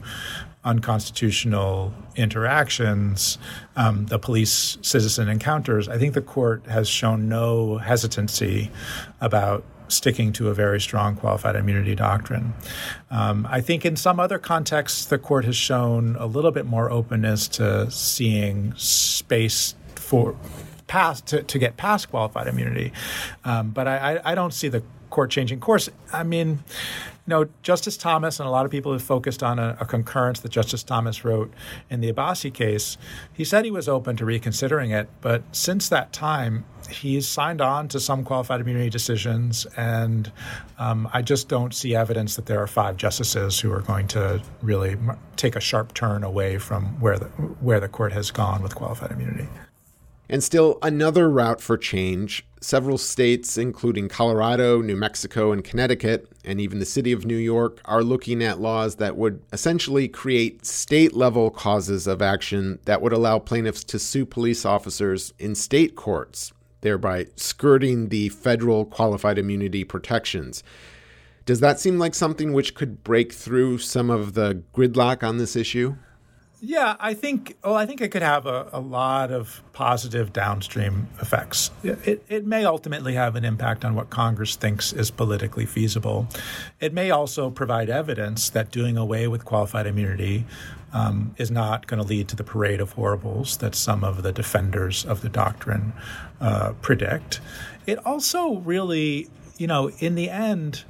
unconstitutional 0.63 1.93
interactions, 2.17 3.37
um, 3.77 4.05
the 4.07 4.19
police 4.19 4.77
citizen 4.81 5.29
encounters, 5.29 5.87
I 5.87 5.97
think 5.97 6.13
the 6.13 6.21
court 6.21 6.65
has 6.65 6.89
shown 6.89 7.29
no 7.29 7.77
hesitancy 7.77 8.69
about 9.21 9.63
sticking 9.87 10.33
to 10.33 10.49
a 10.49 10.53
very 10.53 10.79
strong 10.79 11.15
qualified 11.15 11.55
immunity 11.55 11.95
doctrine. 11.95 12.53
Um, 13.09 13.47
I 13.49 13.61
think 13.61 13.85
in 13.85 13.95
some 13.95 14.19
other 14.19 14.39
contexts, 14.39 15.05
the 15.05 15.17
court 15.17 15.45
has 15.45 15.55
shown 15.55 16.15
a 16.17 16.25
little 16.25 16.51
bit 16.51 16.65
more 16.65 16.91
openness 16.91 17.47
to 17.49 17.89
seeing 17.91 18.73
space 18.75 19.75
for 19.95 20.35
past 20.87 21.27
to, 21.27 21.43
to 21.43 21.59
get 21.59 21.77
past 21.77 22.09
qualified 22.09 22.47
immunity. 22.47 22.91
Um, 23.43 23.71
but 23.71 23.87
I, 23.87 24.15
I, 24.15 24.31
I 24.31 24.35
don't 24.35 24.53
see 24.53 24.69
the 24.69 24.83
court 25.09 25.29
changing 25.31 25.59
course. 25.59 25.89
I 26.11 26.23
mean, 26.23 26.47
you 26.49 27.31
know, 27.31 27.49
Justice 27.61 27.97
Thomas 27.97 28.39
and 28.39 28.47
a 28.47 28.51
lot 28.51 28.65
of 28.65 28.71
people 28.71 28.93
have 28.93 29.01
focused 29.01 29.43
on 29.43 29.59
a, 29.59 29.77
a, 29.79 29.85
concurrence 29.85 30.39
that 30.41 30.49
Justice 30.49 30.83
Thomas 30.83 31.25
wrote 31.25 31.53
in 31.89 32.01
the 32.01 32.11
Abbasi 32.11 32.53
case. 32.53 32.97
He 33.33 33.43
said 33.43 33.65
he 33.65 33.71
was 33.71 33.89
open 33.89 34.15
to 34.17 34.25
reconsidering 34.25 34.91
it, 34.91 35.09
but 35.21 35.43
since 35.51 35.89
that 35.89 36.13
time, 36.13 36.65
he's 36.89 37.27
signed 37.27 37.61
on 37.61 37.87
to 37.89 37.99
some 37.99 38.23
qualified 38.23 38.61
immunity 38.61 38.89
decisions, 38.89 39.65
and 39.77 40.31
um, 40.77 41.09
I 41.13 41.21
just 41.21 41.47
don't 41.47 41.73
see 41.73 41.95
evidence 41.95 42.35
that 42.35 42.45
there 42.45 42.61
are 42.61 42.67
five 42.67 42.97
justices 42.97 43.59
who 43.59 43.71
are 43.71 43.81
going 43.81 44.07
to 44.09 44.41
really 44.61 44.97
take 45.35 45.55
a 45.55 45.59
sharp 45.59 45.93
turn 45.93 46.23
away 46.23 46.57
from 46.57 46.99
where 46.99 47.17
the 47.17 47.25
where 47.25 47.79
the 47.79 47.87
court 47.87 48.13
has 48.13 48.31
gone 48.31 48.61
with 48.61 48.75
qualified 48.75 49.11
immunity. 49.11 49.47
And 50.29 50.43
still 50.43 50.77
another 50.81 51.29
route 51.29 51.61
for 51.61 51.77
change. 51.77 52.45
Several 52.59 52.97
states, 52.97 53.57
including 53.57 54.09
Colorado, 54.09 54.81
New 54.81 54.97
Mexico, 54.97 55.51
and 55.51 55.63
Connecticut, 55.63 56.27
and 56.43 56.59
even 56.59 56.79
the 56.79 56.85
city 56.85 57.11
of 57.11 57.25
New 57.25 57.37
York, 57.37 57.79
are 57.85 58.03
looking 58.03 58.43
at 58.43 58.59
laws 58.59 58.95
that 58.95 59.15
would 59.15 59.41
essentially 59.53 60.07
create 60.07 60.65
state 60.65 61.13
level 61.13 61.49
causes 61.49 62.07
of 62.07 62.21
action 62.21 62.79
that 62.85 63.01
would 63.01 63.13
allow 63.13 63.39
plaintiffs 63.39 63.83
to 63.85 63.99
sue 63.99 64.25
police 64.25 64.65
officers 64.65 65.33
in 65.39 65.55
state 65.55 65.95
courts, 65.95 66.51
thereby 66.81 67.27
skirting 67.35 68.09
the 68.09 68.29
federal 68.29 68.85
qualified 68.85 69.37
immunity 69.37 69.83
protections. 69.83 70.63
Does 71.45 71.59
that 71.61 71.79
seem 71.79 71.97
like 71.97 72.13
something 72.13 72.51
which 72.51 72.75
could 72.75 73.03
break 73.03 73.31
through 73.33 73.77
some 73.77 74.09
of 74.09 74.33
the 74.33 74.63
gridlock 74.73 75.23
on 75.23 75.37
this 75.37 75.55
issue? 75.55 75.95
Yeah, 76.59 76.95
I 76.99 77.13
think. 77.13 77.55
Well, 77.63 77.75
I 77.75 77.85
think 77.85 78.01
it 78.01 78.09
could 78.09 78.23
have 78.23 78.47
a, 78.47 78.67
a 78.73 78.79
lot 78.79 79.31
of 79.31 79.61
positive 79.73 80.33
downstream 80.33 81.07
effects. 81.21 81.69
It, 81.83 82.25
it 82.27 82.47
may 82.47 82.65
ultimately 82.65 83.13
have 83.13 83.35
an 83.35 83.45
impact 83.45 83.85
on 83.85 83.93
what 83.93 84.09
Congress 84.09 84.55
thinks 84.55 84.91
is 84.91 85.11
politically 85.11 85.67
feasible. 85.67 86.27
It 86.79 86.93
may 86.93 87.11
also 87.11 87.51
provide 87.51 87.89
evidence 87.89 88.49
that 88.49 88.71
doing 88.71 88.97
away 88.97 89.27
with 89.27 89.45
qualified 89.45 89.85
immunity 89.85 90.45
um, 90.93 91.35
is 91.37 91.51
not 91.51 91.85
going 91.85 92.01
to 92.01 92.07
lead 92.07 92.27
to 92.29 92.35
the 92.35 92.43
parade 92.43 92.81
of 92.81 92.93
horribles 92.93 93.57
that 93.57 93.75
some 93.75 94.03
of 94.03 94.23
the 94.23 94.31
defenders 94.31 95.05
of 95.05 95.21
the 95.21 95.29
doctrine 95.29 95.93
uh, 96.41 96.73
predict. 96.81 97.39
It 97.85 98.03
also 98.03 98.55
really, 98.55 99.29
you 99.57 99.67
know, 99.67 99.91
in 99.99 100.15
the 100.15 100.29
end, 100.31 100.85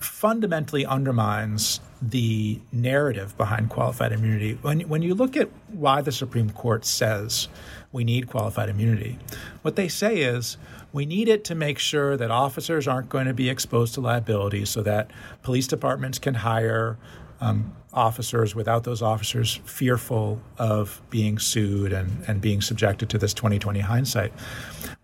fundamentally 0.00 0.84
undermines 0.84 1.80
the 2.00 2.60
narrative 2.72 3.36
behind 3.36 3.70
qualified 3.70 4.12
immunity. 4.12 4.58
When, 4.62 4.80
when 4.80 5.02
you 5.02 5.14
look 5.14 5.36
at 5.36 5.48
why 5.68 6.02
the 6.02 6.12
Supreme 6.12 6.50
Court 6.50 6.84
says 6.84 7.48
we 7.92 8.04
need 8.04 8.28
qualified 8.28 8.68
immunity, 8.68 9.18
what 9.62 9.76
they 9.76 9.88
say 9.88 10.18
is 10.18 10.56
we 10.92 11.06
need 11.06 11.28
it 11.28 11.44
to 11.44 11.54
make 11.54 11.78
sure 11.78 12.16
that 12.16 12.30
officers 12.30 12.86
aren't 12.86 13.08
going 13.08 13.26
to 13.26 13.34
be 13.34 13.48
exposed 13.48 13.94
to 13.94 14.00
liability 14.00 14.64
so 14.64 14.82
that 14.82 15.10
police 15.42 15.66
departments 15.66 16.18
can 16.18 16.34
hire 16.34 16.98
um, 17.40 17.74
officers 17.92 18.54
without 18.54 18.84
those 18.84 19.02
officers 19.02 19.60
fearful 19.64 20.40
of 20.58 21.00
being 21.10 21.38
sued 21.38 21.92
and, 21.92 22.24
and 22.28 22.40
being 22.40 22.60
subjected 22.60 23.08
to 23.10 23.18
this 23.18 23.32
2020 23.34 23.80
hindsight. 23.80 24.32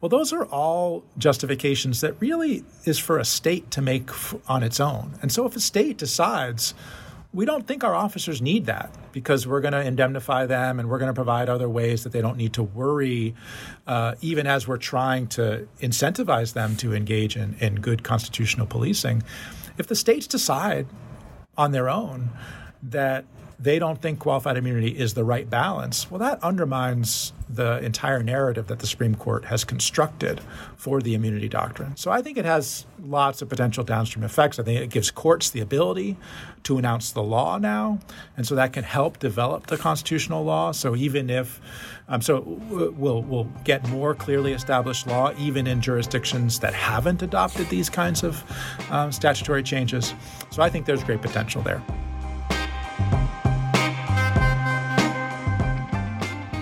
Well, 0.02 0.08
those 0.08 0.32
are 0.32 0.46
all 0.46 1.04
justifications 1.16 2.00
that 2.00 2.20
really 2.20 2.64
is 2.84 2.98
for 2.98 3.18
a 3.18 3.24
state 3.24 3.70
to 3.70 3.80
make 3.80 4.10
on 4.50 4.64
its 4.64 4.80
own. 4.80 5.14
And 5.22 5.30
so 5.30 5.46
if 5.46 5.54
a 5.54 5.60
state 5.60 5.96
decides, 5.96 6.74
we 7.32 7.44
don't 7.44 7.68
think 7.68 7.84
our 7.84 7.94
officers 7.94 8.42
need 8.42 8.66
that 8.66 8.92
because 9.12 9.46
we're 9.46 9.60
going 9.60 9.74
to 9.74 9.80
indemnify 9.80 10.46
them 10.46 10.80
and 10.80 10.90
we're 10.90 10.98
going 10.98 11.10
to 11.10 11.14
provide 11.14 11.48
other 11.48 11.68
ways 11.68 12.02
that 12.02 12.10
they 12.10 12.20
don't 12.20 12.36
need 12.36 12.52
to 12.54 12.64
worry, 12.64 13.36
uh, 13.86 14.16
even 14.20 14.44
as 14.44 14.66
we're 14.66 14.76
trying 14.76 15.28
to 15.28 15.68
incentivize 15.80 16.52
them 16.52 16.74
to 16.78 16.92
engage 16.92 17.36
in, 17.36 17.54
in 17.60 17.76
good 17.76 18.02
constitutional 18.02 18.66
policing. 18.66 19.22
If 19.78 19.86
the 19.86 19.94
states 19.94 20.26
decide 20.26 20.88
on 21.56 21.70
their 21.70 21.88
own 21.88 22.30
that 22.82 23.24
they 23.62 23.78
don't 23.78 24.02
think 24.02 24.18
qualified 24.18 24.56
immunity 24.56 24.88
is 24.88 25.14
the 25.14 25.24
right 25.24 25.48
balance, 25.48 26.10
well, 26.10 26.18
that 26.18 26.42
undermines 26.42 27.32
the 27.48 27.78
entire 27.84 28.22
narrative 28.22 28.66
that 28.66 28.80
the 28.80 28.86
Supreme 28.86 29.14
Court 29.14 29.44
has 29.44 29.62
constructed 29.62 30.40
for 30.76 31.00
the 31.00 31.14
immunity 31.14 31.48
doctrine. 31.48 31.96
So 31.96 32.10
I 32.10 32.22
think 32.22 32.38
it 32.38 32.44
has 32.44 32.86
lots 33.00 33.40
of 33.40 33.48
potential 33.48 33.84
downstream 33.84 34.24
effects. 34.24 34.58
I 34.58 34.62
think 34.62 34.80
it 34.80 34.90
gives 34.90 35.10
courts 35.10 35.50
the 35.50 35.60
ability 35.60 36.16
to 36.64 36.78
announce 36.78 37.12
the 37.12 37.22
law 37.22 37.58
now, 37.58 38.00
and 38.36 38.46
so 38.46 38.54
that 38.56 38.72
can 38.72 38.84
help 38.84 39.18
develop 39.18 39.66
the 39.68 39.76
constitutional 39.76 40.44
law. 40.44 40.72
So 40.72 40.96
even 40.96 41.30
if, 41.30 41.60
um, 42.08 42.20
so 42.22 42.40
we'll 42.40 43.22
we'll 43.22 43.48
get 43.64 43.86
more 43.88 44.14
clearly 44.14 44.54
established 44.54 45.06
law 45.06 45.32
even 45.38 45.66
in 45.66 45.80
jurisdictions 45.80 46.58
that 46.60 46.74
haven't 46.74 47.22
adopted 47.22 47.68
these 47.68 47.88
kinds 47.90 48.24
of 48.24 48.42
um, 48.90 49.12
statutory 49.12 49.62
changes. 49.62 50.14
So 50.50 50.62
I 50.62 50.70
think 50.70 50.86
there's 50.86 51.04
great 51.04 51.22
potential 51.22 51.62
there. 51.62 51.82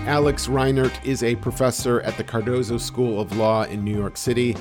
Alex 0.07 0.47
Reinert 0.47 1.05
is 1.05 1.21
a 1.21 1.35
professor 1.35 2.01
at 2.01 2.17
the 2.17 2.23
Cardozo 2.23 2.79
School 2.79 3.21
of 3.21 3.37
Law 3.37 3.63
in 3.63 3.83
New 3.83 3.95
York 3.95 4.17
City. 4.17 4.57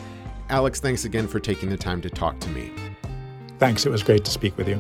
Alex, 0.51 0.81
thanks 0.81 1.07
again 1.07 1.27
for 1.27 1.41
taking 1.41 1.71
the 1.71 1.79
time 1.79 2.03
to 2.03 2.11
talk 2.11 2.39
to 2.41 2.51
me. 2.51 2.71
Thanks. 3.59 3.87
It 3.87 3.89
was 3.89 4.03
great 4.03 4.23
to 4.27 4.31
speak 4.31 4.57
with 4.59 4.69
you. 4.69 4.79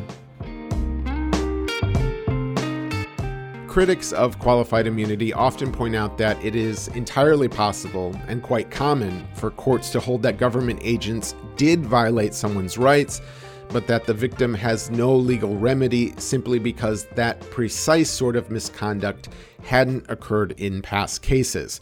Critics 3.68 4.12
of 4.12 4.38
qualified 4.38 4.86
immunity 4.86 5.32
often 5.32 5.72
point 5.72 5.96
out 5.96 6.18
that 6.18 6.42
it 6.44 6.54
is 6.54 6.88
entirely 6.88 7.48
possible 7.48 8.14
and 8.28 8.42
quite 8.42 8.70
common 8.70 9.26
for 9.34 9.50
courts 9.52 9.88
to 9.90 10.00
hold 10.00 10.22
that 10.24 10.36
government 10.36 10.80
agents 10.82 11.34
did 11.56 11.86
violate 11.86 12.34
someone's 12.34 12.76
rights 12.76 13.22
but 13.72 13.86
that 13.86 14.06
the 14.06 14.14
victim 14.14 14.54
has 14.54 14.90
no 14.90 15.14
legal 15.14 15.56
remedy 15.56 16.12
simply 16.18 16.58
because 16.58 17.04
that 17.14 17.40
precise 17.50 18.10
sort 18.10 18.36
of 18.36 18.50
misconduct 18.50 19.28
hadn't 19.62 20.04
occurred 20.08 20.52
in 20.52 20.82
past 20.82 21.22
cases. 21.22 21.80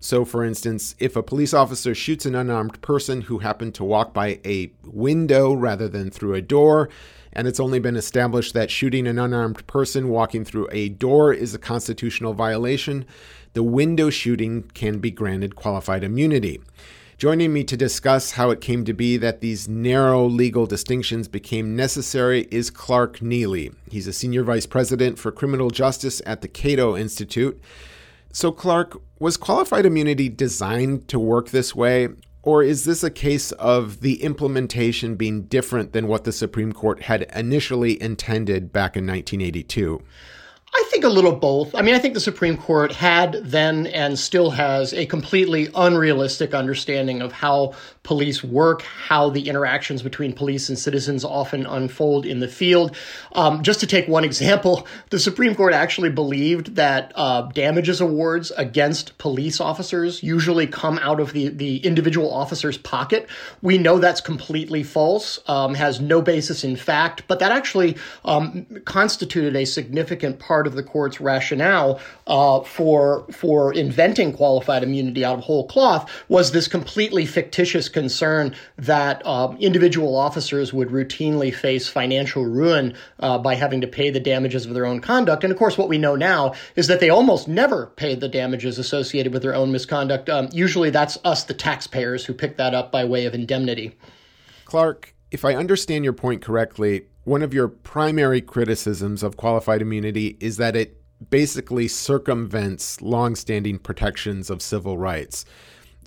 So, 0.00 0.24
for 0.24 0.44
instance, 0.44 0.94
if 0.98 1.16
a 1.16 1.22
police 1.22 1.52
officer 1.52 1.94
shoots 1.94 2.24
an 2.24 2.34
unarmed 2.34 2.80
person 2.82 3.22
who 3.22 3.38
happened 3.38 3.74
to 3.76 3.84
walk 3.84 4.14
by 4.14 4.38
a 4.44 4.70
window 4.84 5.52
rather 5.52 5.88
than 5.88 6.10
through 6.10 6.34
a 6.34 6.42
door, 6.42 6.88
and 7.32 7.48
it's 7.48 7.60
only 7.60 7.78
been 7.78 7.96
established 7.96 8.54
that 8.54 8.70
shooting 8.70 9.06
an 9.06 9.18
unarmed 9.18 9.66
person 9.66 10.08
walking 10.08 10.44
through 10.44 10.68
a 10.70 10.88
door 10.88 11.32
is 11.32 11.54
a 11.54 11.58
constitutional 11.58 12.32
violation, 12.32 13.04
the 13.54 13.62
window 13.62 14.08
shooting 14.08 14.62
can 14.74 14.98
be 14.98 15.10
granted 15.10 15.56
qualified 15.56 16.04
immunity. 16.04 16.60
Joining 17.18 17.52
me 17.52 17.64
to 17.64 17.76
discuss 17.76 18.30
how 18.30 18.50
it 18.50 18.60
came 18.60 18.84
to 18.84 18.92
be 18.92 19.16
that 19.16 19.40
these 19.40 19.68
narrow 19.68 20.24
legal 20.24 20.66
distinctions 20.66 21.26
became 21.26 21.74
necessary 21.74 22.46
is 22.52 22.70
Clark 22.70 23.18
Neily. 23.18 23.74
He's 23.90 24.06
a 24.06 24.12
senior 24.12 24.44
vice 24.44 24.66
president 24.66 25.18
for 25.18 25.32
criminal 25.32 25.70
justice 25.70 26.22
at 26.24 26.42
the 26.42 26.48
Cato 26.48 26.96
Institute. 26.96 27.60
So, 28.32 28.52
Clark, 28.52 29.02
was 29.18 29.36
qualified 29.36 29.84
immunity 29.84 30.28
designed 30.28 31.08
to 31.08 31.18
work 31.18 31.50
this 31.50 31.74
way? 31.74 32.10
Or 32.44 32.62
is 32.62 32.84
this 32.84 33.02
a 33.02 33.10
case 33.10 33.50
of 33.50 34.00
the 34.00 34.22
implementation 34.22 35.16
being 35.16 35.42
different 35.42 35.92
than 35.92 36.06
what 36.06 36.22
the 36.22 36.30
Supreme 36.30 36.72
Court 36.72 37.02
had 37.02 37.22
initially 37.34 38.00
intended 38.00 38.72
back 38.72 38.96
in 38.96 39.04
1982? 39.04 40.00
I 40.74 40.84
think 40.90 41.04
a 41.04 41.08
little 41.08 41.34
both. 41.34 41.74
I 41.74 41.82
mean, 41.82 41.94
I 41.94 41.98
think 41.98 42.14
the 42.14 42.20
Supreme 42.20 42.56
Court 42.56 42.92
had 42.92 43.32
then 43.42 43.86
and 43.86 44.18
still 44.18 44.50
has 44.50 44.92
a 44.92 45.06
completely 45.06 45.68
unrealistic 45.74 46.54
understanding 46.54 47.22
of 47.22 47.32
how 47.32 47.74
police 48.08 48.42
work, 48.42 48.80
how 48.80 49.28
the 49.28 49.50
interactions 49.50 50.02
between 50.02 50.32
police 50.32 50.70
and 50.70 50.78
citizens 50.78 51.26
often 51.26 51.66
unfold 51.66 52.24
in 52.24 52.40
the 52.40 52.48
field. 52.48 52.96
Um, 53.34 53.62
just 53.62 53.80
to 53.80 53.86
take 53.86 54.08
one 54.08 54.24
example, 54.24 54.86
the 55.10 55.18
Supreme 55.18 55.54
Court 55.54 55.74
actually 55.74 56.08
believed 56.08 56.76
that 56.76 57.12
uh, 57.16 57.42
damages 57.52 58.00
awards 58.00 58.50
against 58.52 59.18
police 59.18 59.60
officers 59.60 60.22
usually 60.22 60.66
come 60.66 60.98
out 61.00 61.20
of 61.20 61.34
the, 61.34 61.48
the 61.48 61.84
individual 61.84 62.32
officer's 62.32 62.78
pocket. 62.78 63.28
We 63.60 63.76
know 63.76 63.98
that's 63.98 64.22
completely 64.22 64.84
false, 64.84 65.38
um, 65.46 65.74
has 65.74 66.00
no 66.00 66.22
basis 66.22 66.64
in 66.64 66.76
fact, 66.76 67.24
but 67.28 67.40
that 67.40 67.52
actually 67.52 67.98
um, 68.24 68.64
constituted 68.86 69.54
a 69.54 69.66
significant 69.66 70.38
part 70.38 70.66
of 70.66 70.76
the 70.76 70.82
court's 70.82 71.20
rationale 71.20 72.00
uh, 72.26 72.60
for 72.60 73.26
for 73.30 73.74
inventing 73.74 74.32
qualified 74.32 74.82
immunity 74.82 75.26
out 75.26 75.36
of 75.36 75.44
whole 75.44 75.66
cloth 75.66 76.10
was 76.30 76.52
this 76.52 76.68
completely 76.68 77.26
fictitious 77.26 77.90
concern 77.98 78.54
that 78.76 79.20
uh, 79.24 79.52
individual 79.58 80.16
officers 80.16 80.72
would 80.72 80.88
routinely 80.88 81.52
face 81.52 81.88
financial 81.88 82.44
ruin 82.44 82.94
uh, 83.18 83.38
by 83.38 83.56
having 83.56 83.80
to 83.80 83.88
pay 83.88 84.08
the 84.10 84.20
damages 84.20 84.66
of 84.66 84.74
their 84.74 84.86
own 84.86 85.00
conduct. 85.00 85.42
And 85.42 85.52
of 85.52 85.58
course, 85.58 85.76
what 85.76 85.88
we 85.88 85.98
know 85.98 86.14
now 86.14 86.54
is 86.76 86.86
that 86.86 87.00
they 87.00 87.10
almost 87.10 87.48
never 87.48 87.86
pay 87.96 88.14
the 88.14 88.28
damages 88.28 88.78
associated 88.78 89.32
with 89.32 89.42
their 89.42 89.54
own 89.54 89.72
misconduct. 89.72 90.30
Um, 90.30 90.48
usually, 90.52 90.90
that's 90.90 91.18
us, 91.24 91.42
the 91.44 91.54
taxpayers, 91.54 92.24
who 92.24 92.34
pick 92.34 92.56
that 92.56 92.72
up 92.72 92.92
by 92.92 93.04
way 93.04 93.26
of 93.26 93.34
indemnity. 93.34 93.96
Clark, 94.64 95.14
if 95.30 95.44
I 95.44 95.54
understand 95.54 96.04
your 96.04 96.12
point 96.12 96.40
correctly, 96.40 97.06
one 97.24 97.42
of 97.42 97.52
your 97.52 97.68
primary 97.68 98.40
criticisms 98.40 99.22
of 99.22 99.36
qualified 99.36 99.82
immunity 99.82 100.36
is 100.40 100.56
that 100.58 100.76
it 100.76 100.98
basically 101.30 101.88
circumvents 101.88 103.02
longstanding 103.02 103.78
protections 103.78 104.50
of 104.50 104.62
civil 104.62 104.96
rights. 104.96 105.44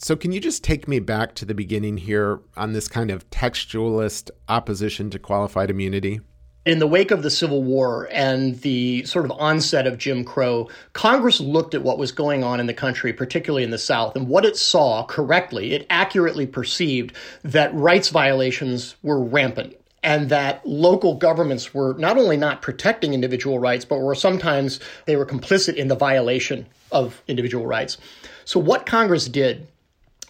So, 0.03 0.15
can 0.15 0.31
you 0.31 0.39
just 0.39 0.63
take 0.63 0.87
me 0.87 0.97
back 0.97 1.35
to 1.35 1.45
the 1.45 1.53
beginning 1.53 1.97
here 1.97 2.39
on 2.57 2.73
this 2.73 2.87
kind 2.87 3.11
of 3.11 3.29
textualist 3.29 4.31
opposition 4.49 5.11
to 5.11 5.19
qualified 5.19 5.69
immunity? 5.69 6.21
In 6.65 6.79
the 6.79 6.87
wake 6.87 7.11
of 7.11 7.21
the 7.21 7.29
Civil 7.29 7.61
War 7.61 8.09
and 8.11 8.59
the 8.61 9.03
sort 9.05 9.25
of 9.25 9.31
onset 9.33 9.85
of 9.85 9.99
Jim 9.99 10.23
Crow, 10.23 10.69
Congress 10.93 11.39
looked 11.39 11.75
at 11.75 11.83
what 11.83 11.99
was 11.99 12.11
going 12.11 12.43
on 12.43 12.59
in 12.59 12.65
the 12.65 12.73
country, 12.73 13.13
particularly 13.13 13.63
in 13.63 13.69
the 13.69 13.77
South, 13.77 14.15
and 14.15 14.27
what 14.27 14.43
it 14.43 14.57
saw 14.57 15.05
correctly, 15.05 15.73
it 15.73 15.85
accurately 15.91 16.47
perceived 16.47 17.15
that 17.43 17.71
rights 17.75 18.09
violations 18.09 18.95
were 19.03 19.23
rampant 19.23 19.75
and 20.01 20.29
that 20.29 20.65
local 20.65 21.13
governments 21.13 21.75
were 21.75 21.93
not 21.99 22.17
only 22.17 22.37
not 22.37 22.63
protecting 22.63 23.13
individual 23.13 23.59
rights, 23.59 23.85
but 23.85 23.99
were 23.99 24.15
sometimes 24.15 24.79
they 25.05 25.15
were 25.15 25.27
complicit 25.27 25.75
in 25.75 25.89
the 25.89 25.95
violation 25.95 26.65
of 26.91 27.21
individual 27.27 27.67
rights. 27.67 27.99
So 28.45 28.59
what 28.59 28.87
Congress 28.87 29.27
did 29.27 29.67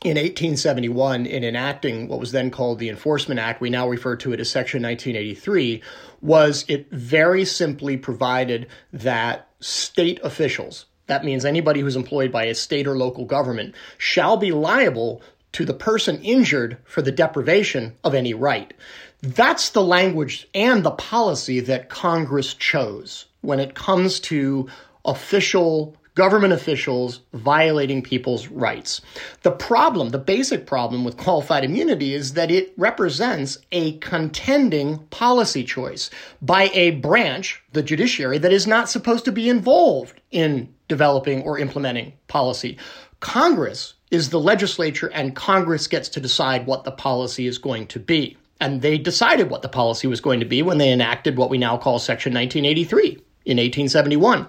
in 0.03 0.17
1871 0.17 1.27
in 1.27 1.43
enacting 1.43 2.08
what 2.08 2.20
was 2.20 2.31
then 2.31 2.50
called 2.50 2.79
the 2.79 2.89
Enforcement 2.89 3.39
Act, 3.39 3.62
we 3.62 3.70
now 3.70 3.88
refer 3.88 4.15
to 4.15 4.34
it 4.34 4.39
as 4.39 4.50
Section 4.50 4.81
1983, 4.81 5.84
was 6.22 6.65
it 6.67 6.89
very 6.91 7.46
simply 7.46 7.98
provided 7.98 8.67
that 8.91 9.48
state 9.60 10.20
officials, 10.24 10.86
that 11.05 11.24
means 11.24 11.46
anybody 11.46 11.81
who's 11.81 11.96
employed 11.96 12.31
by 12.31 12.46
a 12.46 12.55
state 12.55 12.88
or 12.88 12.98
local 12.98 13.25
government, 13.25 13.75
shall 14.00 14.38
be 14.38 14.51
liable 14.51 15.22
to 15.51 15.65
the 15.65 15.74
person 15.74 16.20
injured 16.24 16.77
for 16.84 17.03
the 17.03 17.12
deprivation 17.12 17.96
of 18.03 18.15
any 18.15 18.34
right. 18.34 18.74
That's 19.22 19.70
the 19.70 19.84
language 19.84 20.48
and 20.55 20.84
the 20.84 20.91
policy 20.91 21.60
that 21.60 21.89
Congress 21.89 22.55
chose 22.55 23.25
when 23.41 23.60
it 23.60 23.75
comes 23.75 24.20
to 24.22 24.67
official 25.05 25.96
government 26.15 26.53
officials 26.53 27.22
violating 27.34 28.01
people's 28.01 28.48
rights. 28.48 29.01
The 29.44 29.51
problem, 29.51 30.10
the 30.10 30.18
basic 30.18 30.65
problem 30.65 31.03
with 31.03 31.18
qualified 31.18 31.63
immunity 31.63 32.13
is 32.13 32.34
that 32.34 32.51
it 32.51 32.74
represents 32.77 33.58
a 33.72 33.98
contending 34.00 35.00
policy 35.10 35.63
choice 35.63 36.10
by 36.41 36.70
a 36.74 36.91
branch, 36.91 37.63
the 37.72 37.84
judiciary, 37.84 38.38
that 38.39 38.51
is 38.51 38.68
not 38.68 38.89
supposed 38.89 39.25
to 39.25 39.32
be 39.32 39.50
involved 39.50 40.20
in 40.32 40.74
developing 40.88 41.44
or 41.44 41.58
implementing 41.58 42.13
policy. 42.27 42.77
Congress 43.22 43.94
is 44.10 44.30
the 44.30 44.39
legislature, 44.39 45.10
and 45.13 45.36
Congress 45.36 45.88
gets 45.88 46.10
to 46.10 46.20
decide 46.20 46.65
what 46.65 46.84
the 46.84 46.91
policy 46.91 47.48
is 47.48 47.58
going 47.58 47.88
to 47.88 48.00
be. 48.00 48.38
And 48.60 48.82
they 48.82 48.98
decided 48.98 49.50
what 49.50 49.62
the 49.62 49.70
policy 49.70 50.08
was 50.08 50.22
going 50.22 50.39
to 50.41 50.46
be 50.46 50.62
when 50.62 50.77
they 50.77 50.91
enacted 50.91 51.38
what 51.38 51.50
we 51.50 51.58
now 51.58 51.77
call 51.77 51.98
Section 51.98 52.34
1983 52.34 53.20
in 53.45 53.57
1871. 53.57 54.48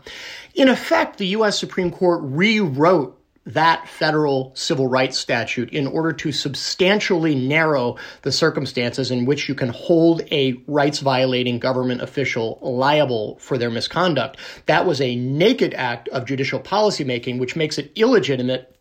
In 0.55 0.69
effect, 0.69 1.19
the 1.19 1.29
U.S. 1.29 1.59
Supreme 1.59 1.91
Court 1.91 2.21
rewrote 2.23 3.19
that 3.45 3.89
federal 3.89 4.53
civil 4.55 4.87
rights 4.87 5.19
statute 5.19 5.71
in 5.71 5.87
order 5.87 6.13
to 6.13 6.31
substantially 6.31 7.35
narrow 7.35 7.97
the 8.23 8.31
circumstances 8.31 9.11
in 9.11 9.25
which 9.25 9.49
you 9.49 9.55
can 9.55 9.71
hold 9.71 10.23
a 10.31 10.63
rights 10.69 11.01
violating 11.01 11.59
government 11.59 12.03
official 12.03 12.59
liable 12.63 13.37
for 13.39 13.59
their 13.59 13.71
misconduct. 13.71 14.37
That 14.67 14.87
was 14.87 15.01
a 15.01 15.17
naked 15.17 15.75
act 15.75 16.09
of 16.09 16.25
judicial 16.25 16.61
policymaking, 16.61 17.41
which 17.41 17.57
makes 17.57 17.79
it 17.79 17.91
illegitimate 17.97 18.77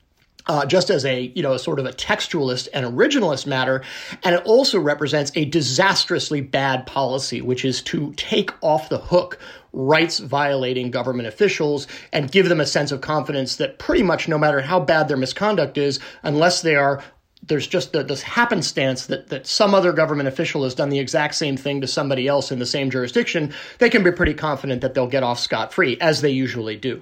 uh, 0.48 0.66
just 0.66 0.90
as 0.90 1.06
a 1.06 1.32
you 1.36 1.44
know 1.44 1.54
a 1.54 1.60
sort 1.60 1.80
of 1.80 1.86
a 1.86 1.92
textualist 1.92 2.68
and 2.74 2.86
originalist 2.86 3.46
matter, 3.46 3.84
and 4.24 4.36
it 4.36 4.44
also 4.46 4.80
represents 4.80 5.32
a 5.36 5.46
disastrously 5.46 6.42
bad 6.42 6.86
policy, 6.86 7.42
which 7.42 7.66
is 7.66 7.82
to 7.84 8.14
take 8.14 8.52
off 8.62 8.90
the 8.90 8.98
hook 8.98 9.38
rights 9.74 10.20
violating 10.20 10.92
government 10.92 11.28
officials 11.28 11.88
and 12.12 12.32
give 12.32 12.50
them 12.50 12.60
a 12.60 12.66
sense 12.66 12.92
of 12.92 13.02
confidence 13.02 13.56
that 13.56 13.80
pretty 13.80 14.04
much 14.04 14.28
no 14.28 14.38
matter 14.38 14.62
how 14.62 14.80
bad 14.80 15.08
their 15.08 15.18
misconduct 15.18 15.78
is, 15.78 16.00
unless 16.24 16.62
they 16.62 16.76
are 16.76 17.02
there's 17.48 17.68
just 17.68 17.92
the, 17.92 18.04
this 18.04 18.22
happenstance 18.22 19.08
that, 19.08 19.30
that 19.30 19.48
some 19.48 19.74
other 19.74 19.94
government 19.94 20.28
official 20.28 20.64
has 20.64 20.76
done 20.76 20.90
the 20.90 21.00
exact 21.00 21.36
same 21.36 21.58
thing 21.58 21.82
to 21.82 21.88
somebody 21.88 22.28
else 22.28 22.52
in 22.52 22.60
the 22.60 22.66
same 22.66 22.90
jurisdiction, 22.90 23.54
they 23.80 23.90
can 23.90 24.04
be 24.04 24.12
pretty 24.12 24.34
confident 24.34 24.82
that 24.82 24.94
they'll 24.94 25.08
get 25.08 25.24
off 25.24 25.40
scot 25.40 25.74
free, 25.74 25.98
as 26.00 26.22
they 26.22 26.30
usually 26.30 26.78
do. 26.78 27.02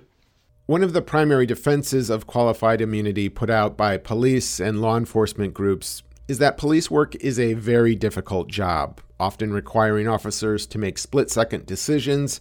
One 0.69 0.83
of 0.83 0.93
the 0.93 1.01
primary 1.01 1.47
defenses 1.47 2.11
of 2.11 2.27
qualified 2.27 2.79
immunity 2.79 3.27
put 3.27 3.49
out 3.49 3.75
by 3.75 3.97
police 3.97 4.59
and 4.59 4.79
law 4.79 4.97
enforcement 4.97 5.51
groups 5.51 6.03
is 6.27 6.37
that 6.37 6.59
police 6.59 6.91
work 6.91 7.15
is 7.15 7.39
a 7.39 7.55
very 7.55 7.95
difficult 7.95 8.49
job, 8.49 9.01
often 9.19 9.51
requiring 9.51 10.07
officers 10.07 10.67
to 10.67 10.77
make 10.77 10.99
split 10.99 11.31
second 11.31 11.65
decisions. 11.65 12.39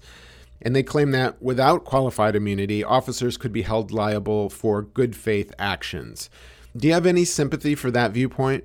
And 0.61 0.77
they 0.77 0.83
claim 0.83 1.13
that 1.13 1.41
without 1.41 1.87
qualified 1.87 2.37
immunity, 2.37 2.85
officers 2.85 3.39
could 3.39 3.51
be 3.51 3.63
held 3.63 3.93
liable 3.93 4.51
for 4.51 4.83
good 4.83 5.17
faith 5.17 5.51
actions. 5.59 6.29
Do 6.77 6.87
you 6.87 6.93
have 6.93 7.07
any 7.07 7.25
sympathy 7.25 7.75
for 7.75 7.91
that 7.93 8.13
viewpoint? 8.13 8.65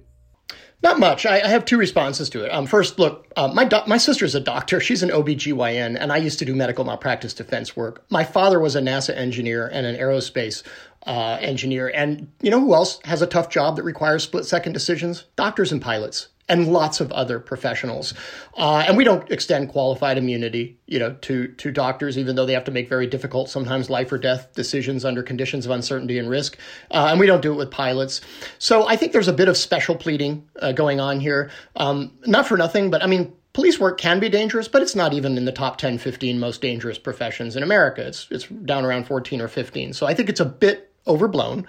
Not 0.83 0.99
much. 0.99 1.25
I, 1.25 1.39
I, 1.39 1.47
have 1.47 1.63
two 1.63 1.77
responses 1.77 2.29
to 2.31 2.43
it. 2.43 2.49
Um, 2.49 2.65
first, 2.65 2.99
look, 2.99 3.25
uh, 3.37 3.47
my 3.47 3.63
do- 3.63 3.87
my 3.87 3.97
sister's 3.97 4.35
a 4.35 4.41
doctor. 4.41 4.81
She's 4.81 5.01
an 5.01 5.11
OBGYN, 5.11 5.97
and 5.97 6.11
I 6.11 6.17
used 6.17 6.39
to 6.39 6.45
do 6.45 6.53
medical 6.53 6.83
malpractice 6.83 7.33
defense 7.33 7.73
work. 7.73 8.03
My 8.09 8.25
father 8.25 8.59
was 8.59 8.75
a 8.75 8.81
NASA 8.81 9.15
engineer 9.15 9.65
and 9.71 9.87
an 9.87 9.95
aerospace 9.95 10.61
uh, 11.07 11.37
engineer. 11.39 11.89
And 11.95 12.29
you 12.41 12.51
know 12.51 12.59
who 12.59 12.73
else 12.73 12.99
has 13.05 13.21
a 13.21 13.27
tough 13.27 13.49
job 13.49 13.77
that 13.77 13.83
requires 13.83 14.23
split 14.23 14.45
second 14.45 14.73
decisions? 14.73 15.23
Doctors 15.37 15.71
and 15.71 15.81
pilots 15.81 16.27
and 16.49 16.67
lots 16.67 16.99
of 16.99 17.11
other 17.11 17.39
professionals. 17.39 18.13
Uh, 18.57 18.83
and 18.87 18.97
we 18.97 19.03
don't 19.03 19.29
extend 19.31 19.69
qualified 19.69 20.17
immunity, 20.17 20.77
you 20.87 20.99
know, 20.99 21.13
to 21.21 21.47
to 21.47 21.71
doctors, 21.71 22.17
even 22.17 22.35
though 22.35 22.45
they 22.45 22.53
have 22.53 22.65
to 22.65 22.71
make 22.71 22.89
very 22.89 23.07
difficult, 23.07 23.49
sometimes 23.49 23.89
life 23.89 24.11
or 24.11 24.17
death 24.17 24.53
decisions 24.53 25.05
under 25.05 25.23
conditions 25.23 25.65
of 25.65 25.71
uncertainty 25.71 26.17
and 26.17 26.29
risk. 26.29 26.57
Uh, 26.91 27.07
and 27.11 27.19
we 27.19 27.25
don't 27.25 27.41
do 27.41 27.51
it 27.53 27.55
with 27.55 27.71
pilots. 27.71 28.21
So 28.59 28.87
I 28.87 28.95
think 28.95 29.11
there's 29.11 29.27
a 29.27 29.33
bit 29.33 29.47
of 29.47 29.57
special 29.57 29.95
pleading 29.95 30.47
uh, 30.59 30.73
going 30.73 30.99
on 30.99 31.19
here. 31.19 31.49
Um, 31.75 32.17
not 32.25 32.47
for 32.47 32.57
nothing, 32.57 32.91
but 32.91 33.03
I 33.03 33.07
mean, 33.07 33.33
police 33.53 33.79
work 33.79 33.97
can 33.97 34.19
be 34.19 34.29
dangerous, 34.29 34.67
but 34.67 34.81
it's 34.81 34.95
not 34.95 35.13
even 35.13 35.37
in 35.37 35.45
the 35.45 35.51
top 35.51 35.77
10, 35.77 35.97
15 35.97 36.39
most 36.39 36.61
dangerous 36.61 36.97
professions 36.97 37.55
in 37.55 37.63
America. 37.63 38.05
It's 38.05 38.27
it's 38.29 38.47
down 38.47 38.83
around 38.83 39.07
14 39.07 39.41
or 39.41 39.47
15. 39.47 39.93
So 39.93 40.05
I 40.05 40.13
think 40.13 40.29
it's 40.29 40.39
a 40.39 40.45
bit 40.45 40.92
overblown. 41.07 41.65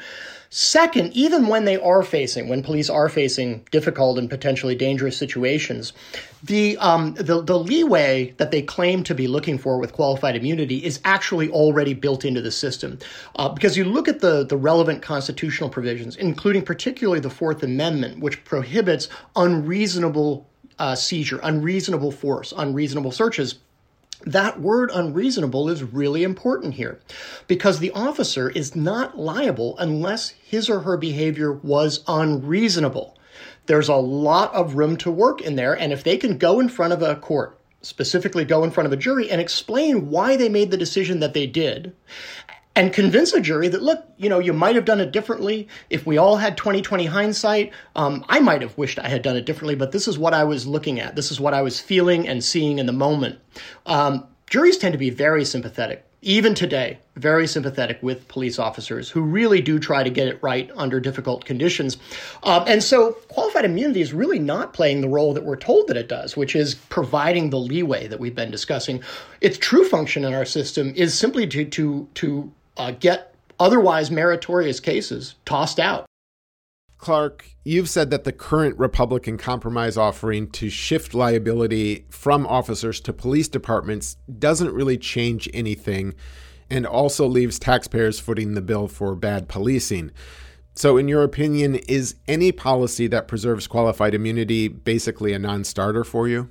Second, 0.57 1.12
even 1.14 1.49
when 1.49 1.64
they 1.64 1.77
are 1.79 2.05
facing, 2.05 2.49
when 2.49 2.62
police 2.62 2.88
are 2.88 3.09
facing 3.09 3.66
difficult 3.73 4.18
and 4.18 4.31
potentially 4.31 4.77
dangerous 4.77 5.16
situations, 5.16 5.92
the, 6.44 6.77
um, 6.79 7.14
the, 7.14 7.42
the 7.42 7.59
leeway 7.59 8.33
that 8.37 8.53
they 8.53 8.62
claim 8.62 9.03
to 9.03 9.16
be 9.16 9.27
looking 9.27 9.59
for 9.59 9.79
with 9.79 9.92
qualified 9.92 10.37
immunity 10.37 10.77
is 10.85 11.01
actually 11.05 11.51
already 11.51 11.92
built 11.92 12.25
into 12.25 12.40
the 12.40 12.53
system. 12.53 13.01
Uh, 13.35 13.49
because 13.49 13.77
you 13.77 13.85
look 13.85 14.07
at 14.07 14.20
the, 14.20 14.44
the 14.44 14.57
relevant 14.57 15.03
constitutional 15.03 15.68
provisions, 15.68 16.14
including 16.14 16.62
particularly 16.62 17.18
the 17.18 17.31
Fourth 17.31 17.64
Amendment, 17.64 18.20
which 18.20 18.44
prohibits 18.44 19.09
unreasonable 19.35 20.49
uh, 20.79 20.94
seizure, 20.94 21.40
unreasonable 21.42 22.12
force, 22.12 22.53
unreasonable 22.57 23.11
searches 23.11 23.57
that 24.27 24.61
word 24.61 24.91
unreasonable 24.93 25.69
is 25.69 25.83
really 25.83 26.23
important 26.23 26.75
here 26.75 26.99
because 27.47 27.79
the 27.79 27.91
officer 27.93 28.49
is 28.51 28.75
not 28.75 29.19
liable 29.19 29.77
unless 29.79 30.31
his 30.31 30.71
or 30.71 30.81
her 30.81 30.97
behavior 30.97 31.53
was 31.53 32.03
unreasonable. 32.09 33.17
There's 33.67 33.89
a 33.89 33.97
lot 33.97 34.53
of 34.55 34.75
room 34.77 34.97
to 34.99 35.11
work 35.11 35.41
in 35.41 35.57
there, 35.57 35.75
and 35.75 35.93
if 35.93 36.05
they 36.05 36.17
can 36.17 36.39
go 36.39 36.61
in 36.61 36.69
front 36.69 36.93
of 36.93 37.03
a 37.03 37.17
court, 37.17 37.59
specifically 37.83 38.45
go 38.45 38.65
in 38.65 38.71
front 38.71 38.87
of 38.87 38.93
a 38.93 38.97
jury 38.97 39.31
and 39.31 39.41
explain 39.41 40.09
why 40.11 40.37
they 40.37 40.49
made 40.49 40.71
the 40.71 40.77
decision 40.77 41.21
that 41.21 41.35
they 41.35 41.47
did, 41.47 41.95
and 42.77 42.93
convince 42.93 43.33
a 43.33 43.41
jury 43.41 43.69
that 43.69 43.83
look 43.83 44.05
you 44.17 44.29
know 44.29 44.39
you 44.39 44.53
might 44.53 44.75
have 44.75 44.85
done 44.85 45.01
it 45.01 45.13
differently 45.13 45.69
if 45.91 46.07
we 46.07 46.19
all 46.19 46.37
had 46.37 46.57
2020 46.57 47.07
hindsight. 47.07 47.73
Um, 47.97 48.25
i 48.29 48.41
might 48.41 48.63
have 48.63 48.77
wished 48.77 48.99
i 48.99 49.09
had 49.09 49.23
done 49.23 49.37
it 49.37 49.47
differently 49.47 49.75
but 49.75 49.93
this 49.93 50.09
is 50.09 50.19
what 50.19 50.35
i 50.35 50.45
was 50.45 50.67
looking 50.67 51.01
at. 51.01 51.17
This 51.17 51.31
is 51.31 51.41
what 51.41 51.55
i 51.55 51.63
was 51.63 51.81
feeling 51.81 52.29
and 52.29 52.43
seeing 52.43 52.79
in 52.79 52.87
the 52.87 52.93
moment. 52.93 53.39
Um, 53.87 54.27
juries 54.49 54.79
tend 54.79 54.93
to 54.93 54.99
be 54.99 55.11
very 55.11 55.45
sympathetic 55.45 56.05
even 56.23 56.55
today 56.55 56.99
very 57.17 57.47
sympathetic 57.47 58.03
with 58.03 58.27
police 58.29 58.59
officers 58.59 59.09
who 59.11 59.21
really 59.21 59.61
do 59.61 59.79
try 59.79 60.03
to 60.03 60.11
get 60.11 60.27
it 60.27 60.43
right 60.43 60.71
under 60.75 60.99
difficult 60.99 61.45
conditions. 61.45 61.97
Um, 62.43 62.65
and 62.67 62.83
so 62.83 63.13
qualified 63.29 63.65
immunity 63.65 64.01
is 64.01 64.13
really 64.13 64.39
not 64.39 64.73
playing 64.73 65.01
the 65.01 65.09
role 65.09 65.33
that 65.35 65.45
we're 65.45 65.57
told 65.57 65.87
that 65.89 65.97
it 65.97 66.09
does 66.09 66.37
which 66.37 66.57
is 66.57 66.75
providing 66.75 67.51
the 67.51 67.59
leeway 67.59 68.09
that 68.09 68.19
we've 68.19 68.35
been 68.35 68.51
discussing. 68.51 69.03
Its 69.41 69.59
true 69.59 69.87
function 69.87 70.25
in 70.25 70.35
our 70.35 70.45
system 70.45 70.93
is 70.97 71.17
simply 71.17 71.47
to 71.49 71.65
to 71.67 72.09
to 72.15 72.51
uh, 72.77 72.93
get 72.93 73.35
otherwise 73.59 74.11
meritorious 74.11 74.81
cases 74.81 75.35
tossed 75.45 75.79
out. 75.79 76.07
Clark, 76.99 77.51
you've 77.65 77.91
said 77.91 78.11
that 78.11 78.25
the 78.25 78.33
current 78.33 78.79
Republican 78.79 79.37
compromise 79.37 79.97
offering 79.97 80.51
to 80.53 80.71
shift 80.71 81.13
liability 81.13 82.07
from 82.09 82.47
officers 82.47 83.01
to 83.03 83.13
police 83.13 83.49
departments 83.49 84.17
doesn't 84.39 84.73
really 84.73 84.97
change 84.97 85.49
anything 85.53 86.15
and 86.71 86.87
also 86.87 87.27
leaves 87.27 87.59
taxpayers 87.59 88.19
footing 88.19 88.55
the 88.55 88.63
bill 88.63 88.89
for 88.89 89.15
bad 89.15 89.49
policing. 89.49 90.13
So, 90.75 90.97
in 90.97 91.07
your 91.07 91.23
opinion, 91.23 91.77
is 91.77 92.17
any 92.27 92.51
policy 92.53 93.07
that 93.09 93.29
preserves 93.29 93.67
qualified 93.67 94.15
immunity 94.15 94.67
basically 94.69 95.33
a 95.33 95.39
non 95.39 95.63
starter 95.65 96.05
for 96.05 96.27
you? 96.27 96.49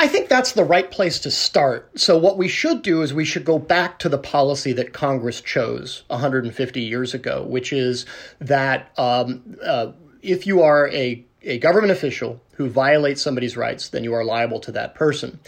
I 0.00 0.08
think 0.08 0.30
that's 0.30 0.52
the 0.52 0.64
right 0.64 0.90
place 0.90 1.18
to 1.20 1.30
start. 1.30 2.00
So, 2.00 2.16
what 2.16 2.38
we 2.38 2.48
should 2.48 2.80
do 2.80 3.02
is 3.02 3.12
we 3.12 3.26
should 3.26 3.44
go 3.44 3.58
back 3.58 3.98
to 3.98 4.08
the 4.08 4.16
policy 4.16 4.72
that 4.72 4.94
Congress 4.94 5.42
chose 5.42 6.04
150 6.06 6.80
years 6.80 7.12
ago, 7.12 7.44
which 7.46 7.70
is 7.70 8.06
that 8.38 8.92
um, 8.96 9.58
uh, 9.62 9.92
if 10.22 10.46
you 10.46 10.62
are 10.62 10.88
a 10.88 11.22
a 11.42 11.58
government 11.58 11.92
official 11.92 12.40
who 12.54 12.68
violates 12.68 13.20
somebody's 13.20 13.58
rights, 13.58 13.90
then 13.90 14.04
you 14.04 14.14
are 14.14 14.24
liable 14.24 14.60
to 14.60 14.72
that 14.72 14.94
person. 14.94 15.38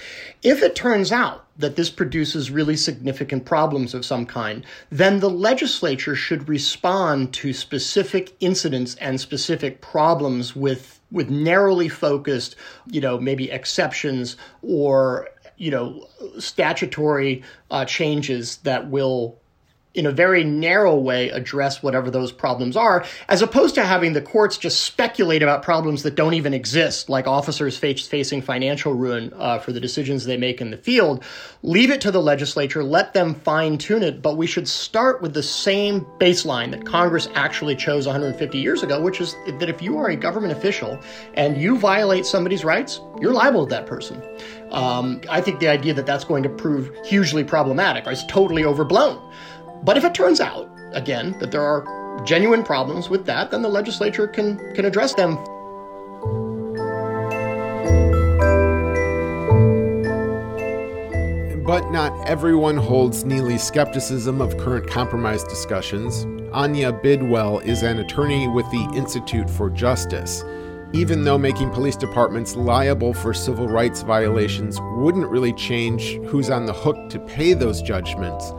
If 0.43 0.63
it 0.63 0.75
turns 0.75 1.13
out 1.13 1.47
that 1.59 1.77
this 1.77 1.91
produces 1.91 2.51
really 2.51 2.77
significant 2.77 3.47
problems 3.47 3.95
of 3.95 4.05
some 4.05 4.25
kind, 4.27 4.65
then 4.91 5.21
the 5.21 5.31
legislature 5.31 6.15
should 6.15 6.49
respond 6.49 7.33
to 7.35 7.53
specific 7.53 8.35
incidents 8.41 8.97
and 8.97 9.21
specific 9.21 9.81
problems 9.81 10.57
with 10.57 11.01
with 11.13 11.31
narrowly 11.31 11.89
focused, 11.89 12.57
you 12.87 13.01
know, 13.01 13.19
maybe 13.19 13.51
exceptions 13.51 14.37
or 14.63 15.29
you 15.59 15.71
know 15.71 16.09
statutory 16.39 17.43
uh, 17.71 17.85
changes 17.85 18.57
that 18.59 18.91
will 18.91 19.39
in 19.95 20.07
a 20.07 20.13
very 20.13 20.43
narrow 20.43 20.97
way 20.97 21.29
address 21.31 21.83
whatever 21.83 22.11
those 22.11 22.33
problems 22.33 22.77
are, 22.77 23.05
as 23.29 23.43
opposed 23.43 23.75
to 23.75 23.85
having 23.85 24.13
the 24.13 24.23
courts 24.23 24.57
just 24.57 24.81
speculate 24.81 25.43
about 25.43 25.63
problems 25.63 26.03
that 26.03 26.15
don't 26.15 26.35
even 26.35 26.55
exist, 26.55 27.09
like 27.09 27.27
officers 27.27 27.77
face, 27.77 28.07
facing 28.07 28.41
financial 28.41 28.95
ruin 28.95 29.33
uh, 29.37 29.59
for 29.59 29.73
the 29.73 29.81
decisions 29.81 30.25
they 30.25 30.37
make 30.37 30.61
in 30.61 30.71
the 30.71 30.77
field. 30.77 31.23
Leave 31.63 31.91
it 31.91 32.01
to 32.01 32.11
the 32.11 32.23
legislature, 32.23 32.83
let 32.83 33.13
them 33.13 33.35
fine 33.35 33.77
tune 33.77 34.03
it, 34.03 34.23
but 34.23 34.37
we 34.37 34.47
should 34.47 34.67
start 34.67 35.21
with 35.21 35.35
the 35.35 35.43
same 35.43 36.01
baseline 36.19 36.71
that 36.71 36.87
Congress 36.87 37.29
actually 37.35 37.77
chose 37.77 38.07
150 38.07 38.59
years 38.59 38.83
ago, 38.83 39.01
which 39.01 39.21
is 39.21 39.37
that 39.47 39.69
if 39.69 39.83
you 39.83 39.99
are 39.99 40.09
a 40.09 40.17
government 40.17 40.53
official 40.53 40.99
and 41.35 41.61
you 41.61 41.79
violate 41.79 42.25
somebody's 42.25 42.65
rights, 42.65 43.01
you're 43.21 43.33
liable 43.33 43.67
to 43.67 43.71
that 43.71 43.87
person. 43.87 44.23
Um, 44.71 45.21
I 45.29 45.41
think 45.43 45.61
the 45.61 45.69
idea 45.69 45.93
that 45.95 46.07
that's 46.07 46.25
going 46.25 46.43
to 46.45 46.49
prove 46.49 46.91
hugely 47.05 47.45
problematic 47.45 48.07
is 48.07 48.25
totally 48.27 48.65
overblown. 48.65 49.21
But 49.85 49.97
if 49.97 50.05
it 50.05 50.15
turns 50.15 50.41
out, 50.41 50.71
again, 50.93 51.37
that 51.41 51.51
there 51.51 51.63
are 51.63 52.23
genuine 52.25 52.63
problems 52.63 53.09
with 53.09 53.27
that, 53.27 53.51
then 53.51 53.63
the 53.63 53.69
legislature 53.69 54.29
can, 54.29 54.59
can 54.75 54.85
address 54.85 55.15
them. 55.15 55.37
But 61.67 61.91
not 61.91 62.29
everyone 62.29 62.77
holds 62.77 63.25
Neily's 63.25 63.63
skepticism 63.63 64.41
of 64.41 64.57
current 64.59 64.89
compromise 64.89 65.43
discussions. 65.45 66.27
Anya 66.53 66.93
Bidwell 66.93 67.61
is 67.61 67.83
an 67.83 67.99
attorney 67.99 68.47
with 68.47 68.71
the 68.71 68.93
Institute 68.95 69.49
for 69.49 69.71
Justice. 69.71 70.45
Even 70.93 71.25
though 71.25 71.39
making 71.39 71.71
police 71.71 71.97
departments 71.97 72.55
liable 72.55 73.15
for 73.15 73.33
civil 73.33 73.67
rights 73.67 74.03
violations 74.03 74.79
wouldn't 74.97 75.29
really 75.29 75.55
change 75.55 76.17
who's 76.27 76.51
on 76.51 76.67
the 76.67 76.73
hook 76.73 77.09
to 77.09 77.19
pay 77.21 77.55
those 77.55 77.81
judgments, 77.81 78.53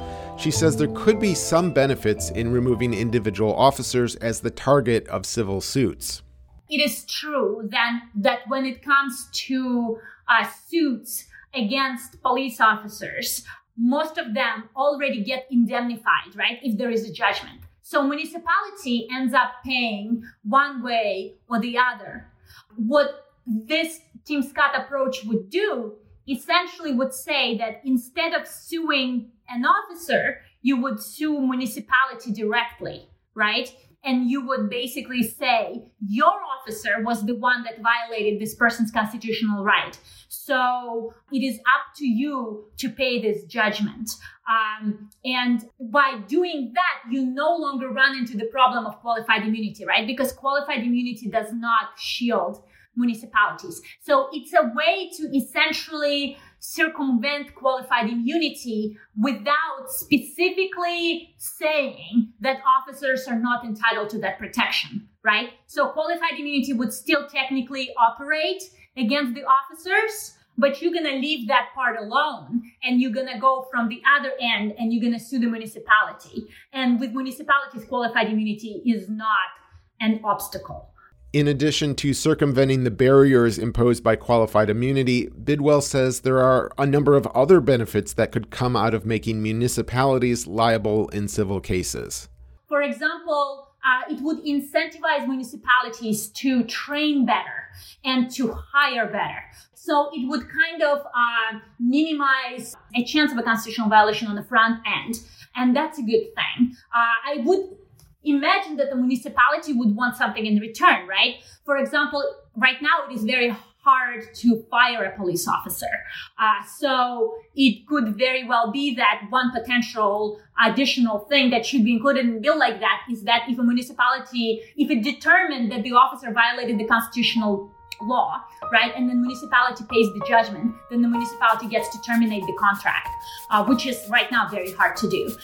she 0.43 0.51
says 0.51 0.75
there 0.75 0.89
could 0.89 1.21
be 1.21 1.33
some 1.33 1.71
benefits 1.71 2.29
in 2.29 2.51
removing 2.51 2.93
individual 2.93 3.55
officers 3.55 4.17
as 4.17 4.41
the 4.41 4.51
target 4.51 5.07
of 5.07 5.25
civil 5.25 5.61
suits. 5.61 6.21
It 6.69 6.81
is 6.81 7.05
true 7.05 7.69
then 7.71 8.01
that 8.15 8.39
when 8.49 8.65
it 8.65 8.83
comes 8.83 9.29
to 9.47 9.99
uh, 10.27 10.45
suits 10.67 11.27
against 11.53 12.21
police 12.21 12.59
officers, 12.59 13.45
most 13.77 14.17
of 14.17 14.33
them 14.33 14.67
already 14.75 15.23
get 15.23 15.47
indemnified, 15.49 16.35
right? 16.35 16.59
If 16.61 16.77
there 16.77 16.91
is 16.91 17.09
a 17.09 17.13
judgment. 17.13 17.61
So 17.81 18.05
municipality 18.05 19.07
ends 19.15 19.33
up 19.33 19.63
paying 19.63 20.23
one 20.43 20.83
way 20.83 21.35
or 21.47 21.61
the 21.61 21.77
other. 21.77 22.27
What 22.75 23.29
this 23.47 24.01
Tim 24.25 24.43
Scott 24.43 24.71
approach 24.75 25.23
would 25.23 25.49
do 25.49 25.93
essentially 26.27 26.91
would 26.91 27.13
say 27.13 27.57
that 27.59 27.81
instead 27.85 28.33
of 28.33 28.45
suing 28.45 29.31
an 29.49 29.65
officer, 29.65 30.41
you 30.61 30.81
would 30.81 31.01
sue 31.01 31.39
municipality 31.39 32.31
directly, 32.31 33.09
right? 33.35 33.73
And 34.05 34.29
you 34.29 34.45
would 34.45 34.69
basically 34.69 35.23
say 35.23 35.81
your 36.05 36.33
officer 36.59 37.01
was 37.03 37.25
the 37.25 37.35
one 37.35 37.63
that 37.63 37.81
violated 37.81 38.39
this 38.41 38.53
person's 38.53 38.91
constitutional 38.91 39.63
right. 39.63 39.97
So 40.27 41.13
it 41.31 41.41
is 41.41 41.57
up 41.59 41.95
to 41.97 42.05
you 42.05 42.65
to 42.77 42.89
pay 42.89 43.21
this 43.21 43.45
judgment. 43.45 44.09
Um, 44.49 45.09
and 45.23 45.63
by 45.79 46.19
doing 46.27 46.73
that, 46.75 47.11
you 47.13 47.25
no 47.25 47.55
longer 47.55 47.89
run 47.89 48.17
into 48.17 48.35
the 48.35 48.45
problem 48.47 48.85
of 48.85 48.99
qualified 48.99 49.43
immunity, 49.43 49.85
right? 49.85 50.05
Because 50.05 50.33
qualified 50.33 50.79
immunity 50.79 51.29
does 51.29 51.53
not 51.53 51.97
shield 51.97 52.61
municipalities. 52.95 53.81
So 54.01 54.27
it's 54.33 54.53
a 54.53 54.71
way 54.75 55.09
to 55.17 55.35
essentially 55.35 56.37
circumvent 56.63 57.53
qualified 57.55 58.09
immunity 58.09 58.97
without 59.21 59.89
specifically 59.89 61.35
saying 61.37 62.31
that 62.39 62.61
officers 62.65 63.27
are 63.27 63.37
not 63.37 63.65
entitled 63.65 64.09
to 64.09 64.17
that 64.17 64.39
protection, 64.39 65.05
right? 65.25 65.49
So 65.67 65.89
qualified 65.89 66.39
immunity 66.39 66.71
would 66.71 66.93
still 66.93 67.27
technically 67.27 67.89
operate 67.99 68.63
against 68.95 69.35
the 69.35 69.43
officers, 69.43 70.37
but 70.57 70.81
you're 70.81 70.93
going 70.93 71.03
to 71.03 71.19
leave 71.19 71.49
that 71.49 71.67
part 71.75 71.99
alone 71.99 72.61
and 72.81 73.01
you're 73.01 73.11
going 73.11 73.27
to 73.27 73.39
go 73.39 73.67
from 73.69 73.89
the 73.89 74.01
other 74.17 74.31
end 74.39 74.73
and 74.79 74.93
you're 74.93 75.01
going 75.01 75.19
to 75.19 75.19
sue 75.19 75.39
the 75.39 75.47
municipality. 75.47 76.47
And 76.71 76.97
with 76.97 77.11
municipalities, 77.11 77.83
qualified 77.83 78.29
immunity 78.29 78.81
is 78.85 79.09
not 79.09 79.51
an 79.99 80.21
obstacle. 80.23 80.92
In 81.33 81.47
addition 81.47 81.95
to 81.95 82.13
circumventing 82.13 82.83
the 82.83 82.91
barriers 82.91 83.57
imposed 83.57 84.03
by 84.03 84.15
qualified 84.15 84.69
immunity, 84.69 85.29
Bidwell 85.29 85.81
says 85.81 86.19
there 86.19 86.39
are 86.39 86.69
a 86.77 86.85
number 86.85 87.15
of 87.15 87.25
other 87.33 87.59
benefits 87.59 88.13
that 88.13 88.31
could 88.31 88.51
come 88.51 88.75
out 88.75 88.93
of 88.93 89.03
making 89.03 89.41
municipalities 89.41 90.45
liable 90.45 91.07
in 91.07 91.27
civil 91.27 91.59
cases. 91.59 92.29
For 92.69 92.83
example, 92.83 93.69
uh, 93.83 94.13
it 94.13 94.21
would 94.21 94.45
incentivize 94.45 95.27
municipalities 95.27 96.27
to 96.27 96.65
train 96.65 97.25
better 97.25 97.67
and 98.05 98.29
to 98.35 98.53
hire 98.53 99.07
better. 99.07 99.41
So 99.73 100.11
it 100.13 100.29
would 100.29 100.41
kind 100.41 100.83
of 100.83 100.99
uh, 100.99 101.59
minimize 101.79 102.75
a 102.95 103.03
chance 103.05 103.31
of 103.31 103.39
a 103.39 103.43
constitutional 103.43 103.89
violation 103.89 104.27
on 104.27 104.35
the 104.35 104.43
front 104.43 104.81
end. 104.85 105.15
And 105.55 105.75
that's 105.75 105.97
a 105.97 106.03
good 106.03 106.27
thing. 106.35 106.75
Uh, 106.95 107.15
I 107.25 107.37
would 107.43 107.75
imagine 108.23 108.77
that 108.77 108.89
the 108.89 108.95
municipality 108.95 109.73
would 109.73 109.95
want 109.95 110.15
something 110.15 110.45
in 110.45 110.59
return, 110.59 111.07
right? 111.07 111.35
For 111.65 111.77
example, 111.77 112.23
right 112.55 112.81
now 112.81 113.07
it 113.09 113.13
is 113.13 113.23
very 113.23 113.55
hard 113.83 114.33
to 114.33 114.63
fire 114.71 115.03
a 115.03 115.15
police 115.15 115.47
officer. 115.47 115.91
Uh, 116.39 116.63
so 116.77 117.35
it 117.55 117.85
could 117.85 118.17
very 118.17 118.47
well 118.47 118.71
be 118.71 118.95
that 118.95 119.23
one 119.29 119.51
potential 119.51 120.39
additional 120.65 121.19
thing 121.19 121.49
that 121.49 121.65
should 121.65 121.83
be 121.83 121.93
included 121.93 122.25
in 122.25 122.37
a 122.37 122.39
bill 122.39 122.57
like 122.57 122.79
that 122.79 123.01
is 123.11 123.23
that 123.23 123.43
if 123.49 123.59
a 123.59 123.63
municipality, 123.63 124.61
if 124.77 124.89
it 124.89 125.03
determined 125.03 125.71
that 125.71 125.83
the 125.83 125.91
officer 125.91 126.31
violated 126.31 126.79
the 126.79 126.85
constitutional 126.85 127.69
law, 128.01 128.41
right, 128.71 128.93
and 128.95 129.09
the 129.09 129.15
municipality 129.15 129.83
pays 129.91 130.07
the 130.13 130.25
judgment, 130.27 130.73
then 130.89 131.01
the 131.01 131.07
municipality 131.07 131.67
gets 131.67 131.89
to 131.89 132.01
terminate 132.01 132.43
the 132.43 132.53
contract, 132.53 133.09
uh, 133.51 133.63
which 133.65 133.85
is 133.85 134.01
right 134.09 134.31
now 134.31 134.47
very 134.49 134.71
hard 134.71 134.95
to 134.95 135.09
do. 135.09 135.35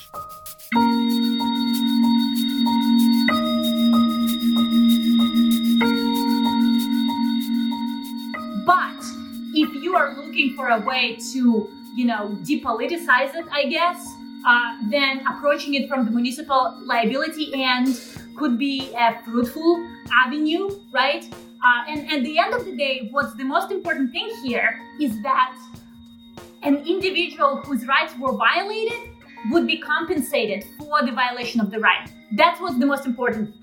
For 10.60 10.68
a 10.68 10.80
way 10.82 11.16
to, 11.32 11.70
you 11.96 12.06
know, 12.06 12.38
depoliticize 12.44 13.34
it, 13.34 13.46
I 13.50 13.64
guess, 13.68 14.14
uh, 14.46 14.78
then 14.90 15.26
approaching 15.26 15.76
it 15.76 15.88
from 15.88 16.04
the 16.04 16.12
municipal 16.12 16.78
liability 16.84 17.52
end 17.54 17.98
could 18.36 18.60
be 18.60 18.94
a 18.94 19.24
fruitful 19.24 19.88
avenue, 20.26 20.70
right? 20.92 21.24
Uh, 21.64 21.84
and 21.88 22.12
at 22.12 22.24
the 22.24 22.38
end 22.38 22.54
of 22.54 22.66
the 22.66 22.76
day, 22.76 23.08
what's 23.12 23.34
the 23.36 23.46
most 23.46 23.72
important 23.72 24.12
thing 24.12 24.30
here 24.44 24.82
is 25.00 25.22
that 25.24 25.56
an 26.64 26.76
individual 26.86 27.62
whose 27.64 27.88
rights 27.88 28.14
were 28.20 28.34
violated 28.34 29.00
would 29.52 29.66
be 29.66 29.78
compensated 29.78 30.66
for 30.78 31.06
the 31.06 31.14
violation 31.14 31.62
of 31.62 31.72
the 31.72 31.80
right. 31.80 32.12
That's 32.34 32.60
what's 32.60 32.78
the 32.78 32.86
most 32.86 33.06
important. 33.06 33.56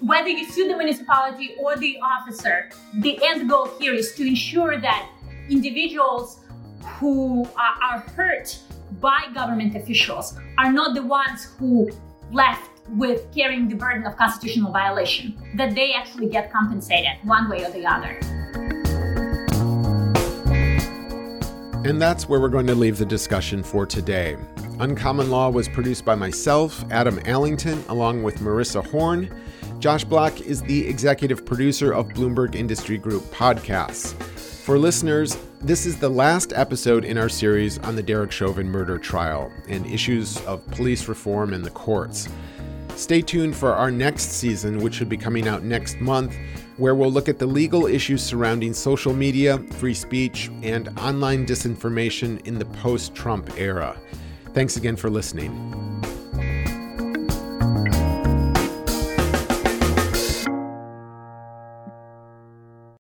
Whether 0.00 0.30
you 0.30 0.44
sue 0.50 0.66
the 0.66 0.76
municipality 0.76 1.54
or 1.60 1.76
the 1.76 1.96
officer, 2.02 2.70
the 2.94 3.20
end 3.22 3.48
goal 3.48 3.70
here 3.78 3.94
is 3.94 4.14
to 4.16 4.26
ensure 4.26 4.80
that 4.80 5.08
individuals 5.48 6.39
who 6.84 7.44
are, 7.56 7.82
are 7.82 8.00
hurt 8.00 8.58
by 9.00 9.26
government 9.34 9.76
officials 9.76 10.38
are 10.58 10.72
not 10.72 10.94
the 10.94 11.02
ones 11.02 11.44
who 11.58 11.90
left 12.32 12.70
with 12.90 13.32
carrying 13.34 13.68
the 13.68 13.76
burden 13.76 14.06
of 14.06 14.16
constitutional 14.16 14.72
violation, 14.72 15.36
that 15.54 15.74
they 15.74 15.92
actually 15.92 16.28
get 16.28 16.52
compensated 16.52 17.12
one 17.24 17.48
way 17.48 17.64
or 17.64 17.70
the 17.70 17.86
other. 17.86 18.18
And 21.82 22.00
that's 22.00 22.28
where 22.28 22.40
we're 22.40 22.48
going 22.48 22.66
to 22.66 22.74
leave 22.74 22.98
the 22.98 23.06
discussion 23.06 23.62
for 23.62 23.86
today. 23.86 24.36
Uncommon 24.80 25.30
Law 25.30 25.50
was 25.50 25.68
produced 25.68 26.04
by 26.04 26.14
myself, 26.14 26.84
Adam 26.90 27.18
Allington, 27.26 27.82
along 27.88 28.22
with 28.22 28.38
Marissa 28.38 28.86
Horn. 28.90 29.30
Josh 29.78 30.04
Black 30.04 30.40
is 30.42 30.62
the 30.62 30.86
executive 30.86 31.46
producer 31.46 31.92
of 31.92 32.08
Bloomberg 32.08 32.54
Industry 32.54 32.98
Group 32.98 33.22
podcasts. 33.24 34.14
For 34.70 34.78
listeners, 34.78 35.36
this 35.60 35.84
is 35.84 35.98
the 35.98 36.08
last 36.08 36.52
episode 36.52 37.04
in 37.04 37.18
our 37.18 37.28
series 37.28 37.78
on 37.78 37.96
the 37.96 38.04
Derek 38.04 38.30
Chauvin 38.30 38.68
murder 38.68 38.98
trial 38.98 39.50
and 39.68 39.84
issues 39.84 40.40
of 40.42 40.64
police 40.68 41.08
reform 41.08 41.52
in 41.52 41.62
the 41.62 41.70
courts. 41.70 42.28
Stay 42.94 43.20
tuned 43.20 43.56
for 43.56 43.74
our 43.74 43.90
next 43.90 44.30
season, 44.30 44.78
which 44.78 44.94
should 44.94 45.08
be 45.08 45.16
coming 45.16 45.48
out 45.48 45.64
next 45.64 45.98
month, 45.98 46.36
where 46.76 46.94
we'll 46.94 47.10
look 47.10 47.28
at 47.28 47.40
the 47.40 47.46
legal 47.46 47.86
issues 47.86 48.22
surrounding 48.22 48.72
social 48.72 49.12
media, 49.12 49.58
free 49.58 49.92
speech, 49.92 50.52
and 50.62 50.96
online 51.00 51.44
disinformation 51.44 52.40
in 52.46 52.56
the 52.56 52.66
post 52.66 53.12
Trump 53.12 53.50
era. 53.58 53.96
Thanks 54.54 54.76
again 54.76 54.94
for 54.94 55.10
listening. 55.10 55.50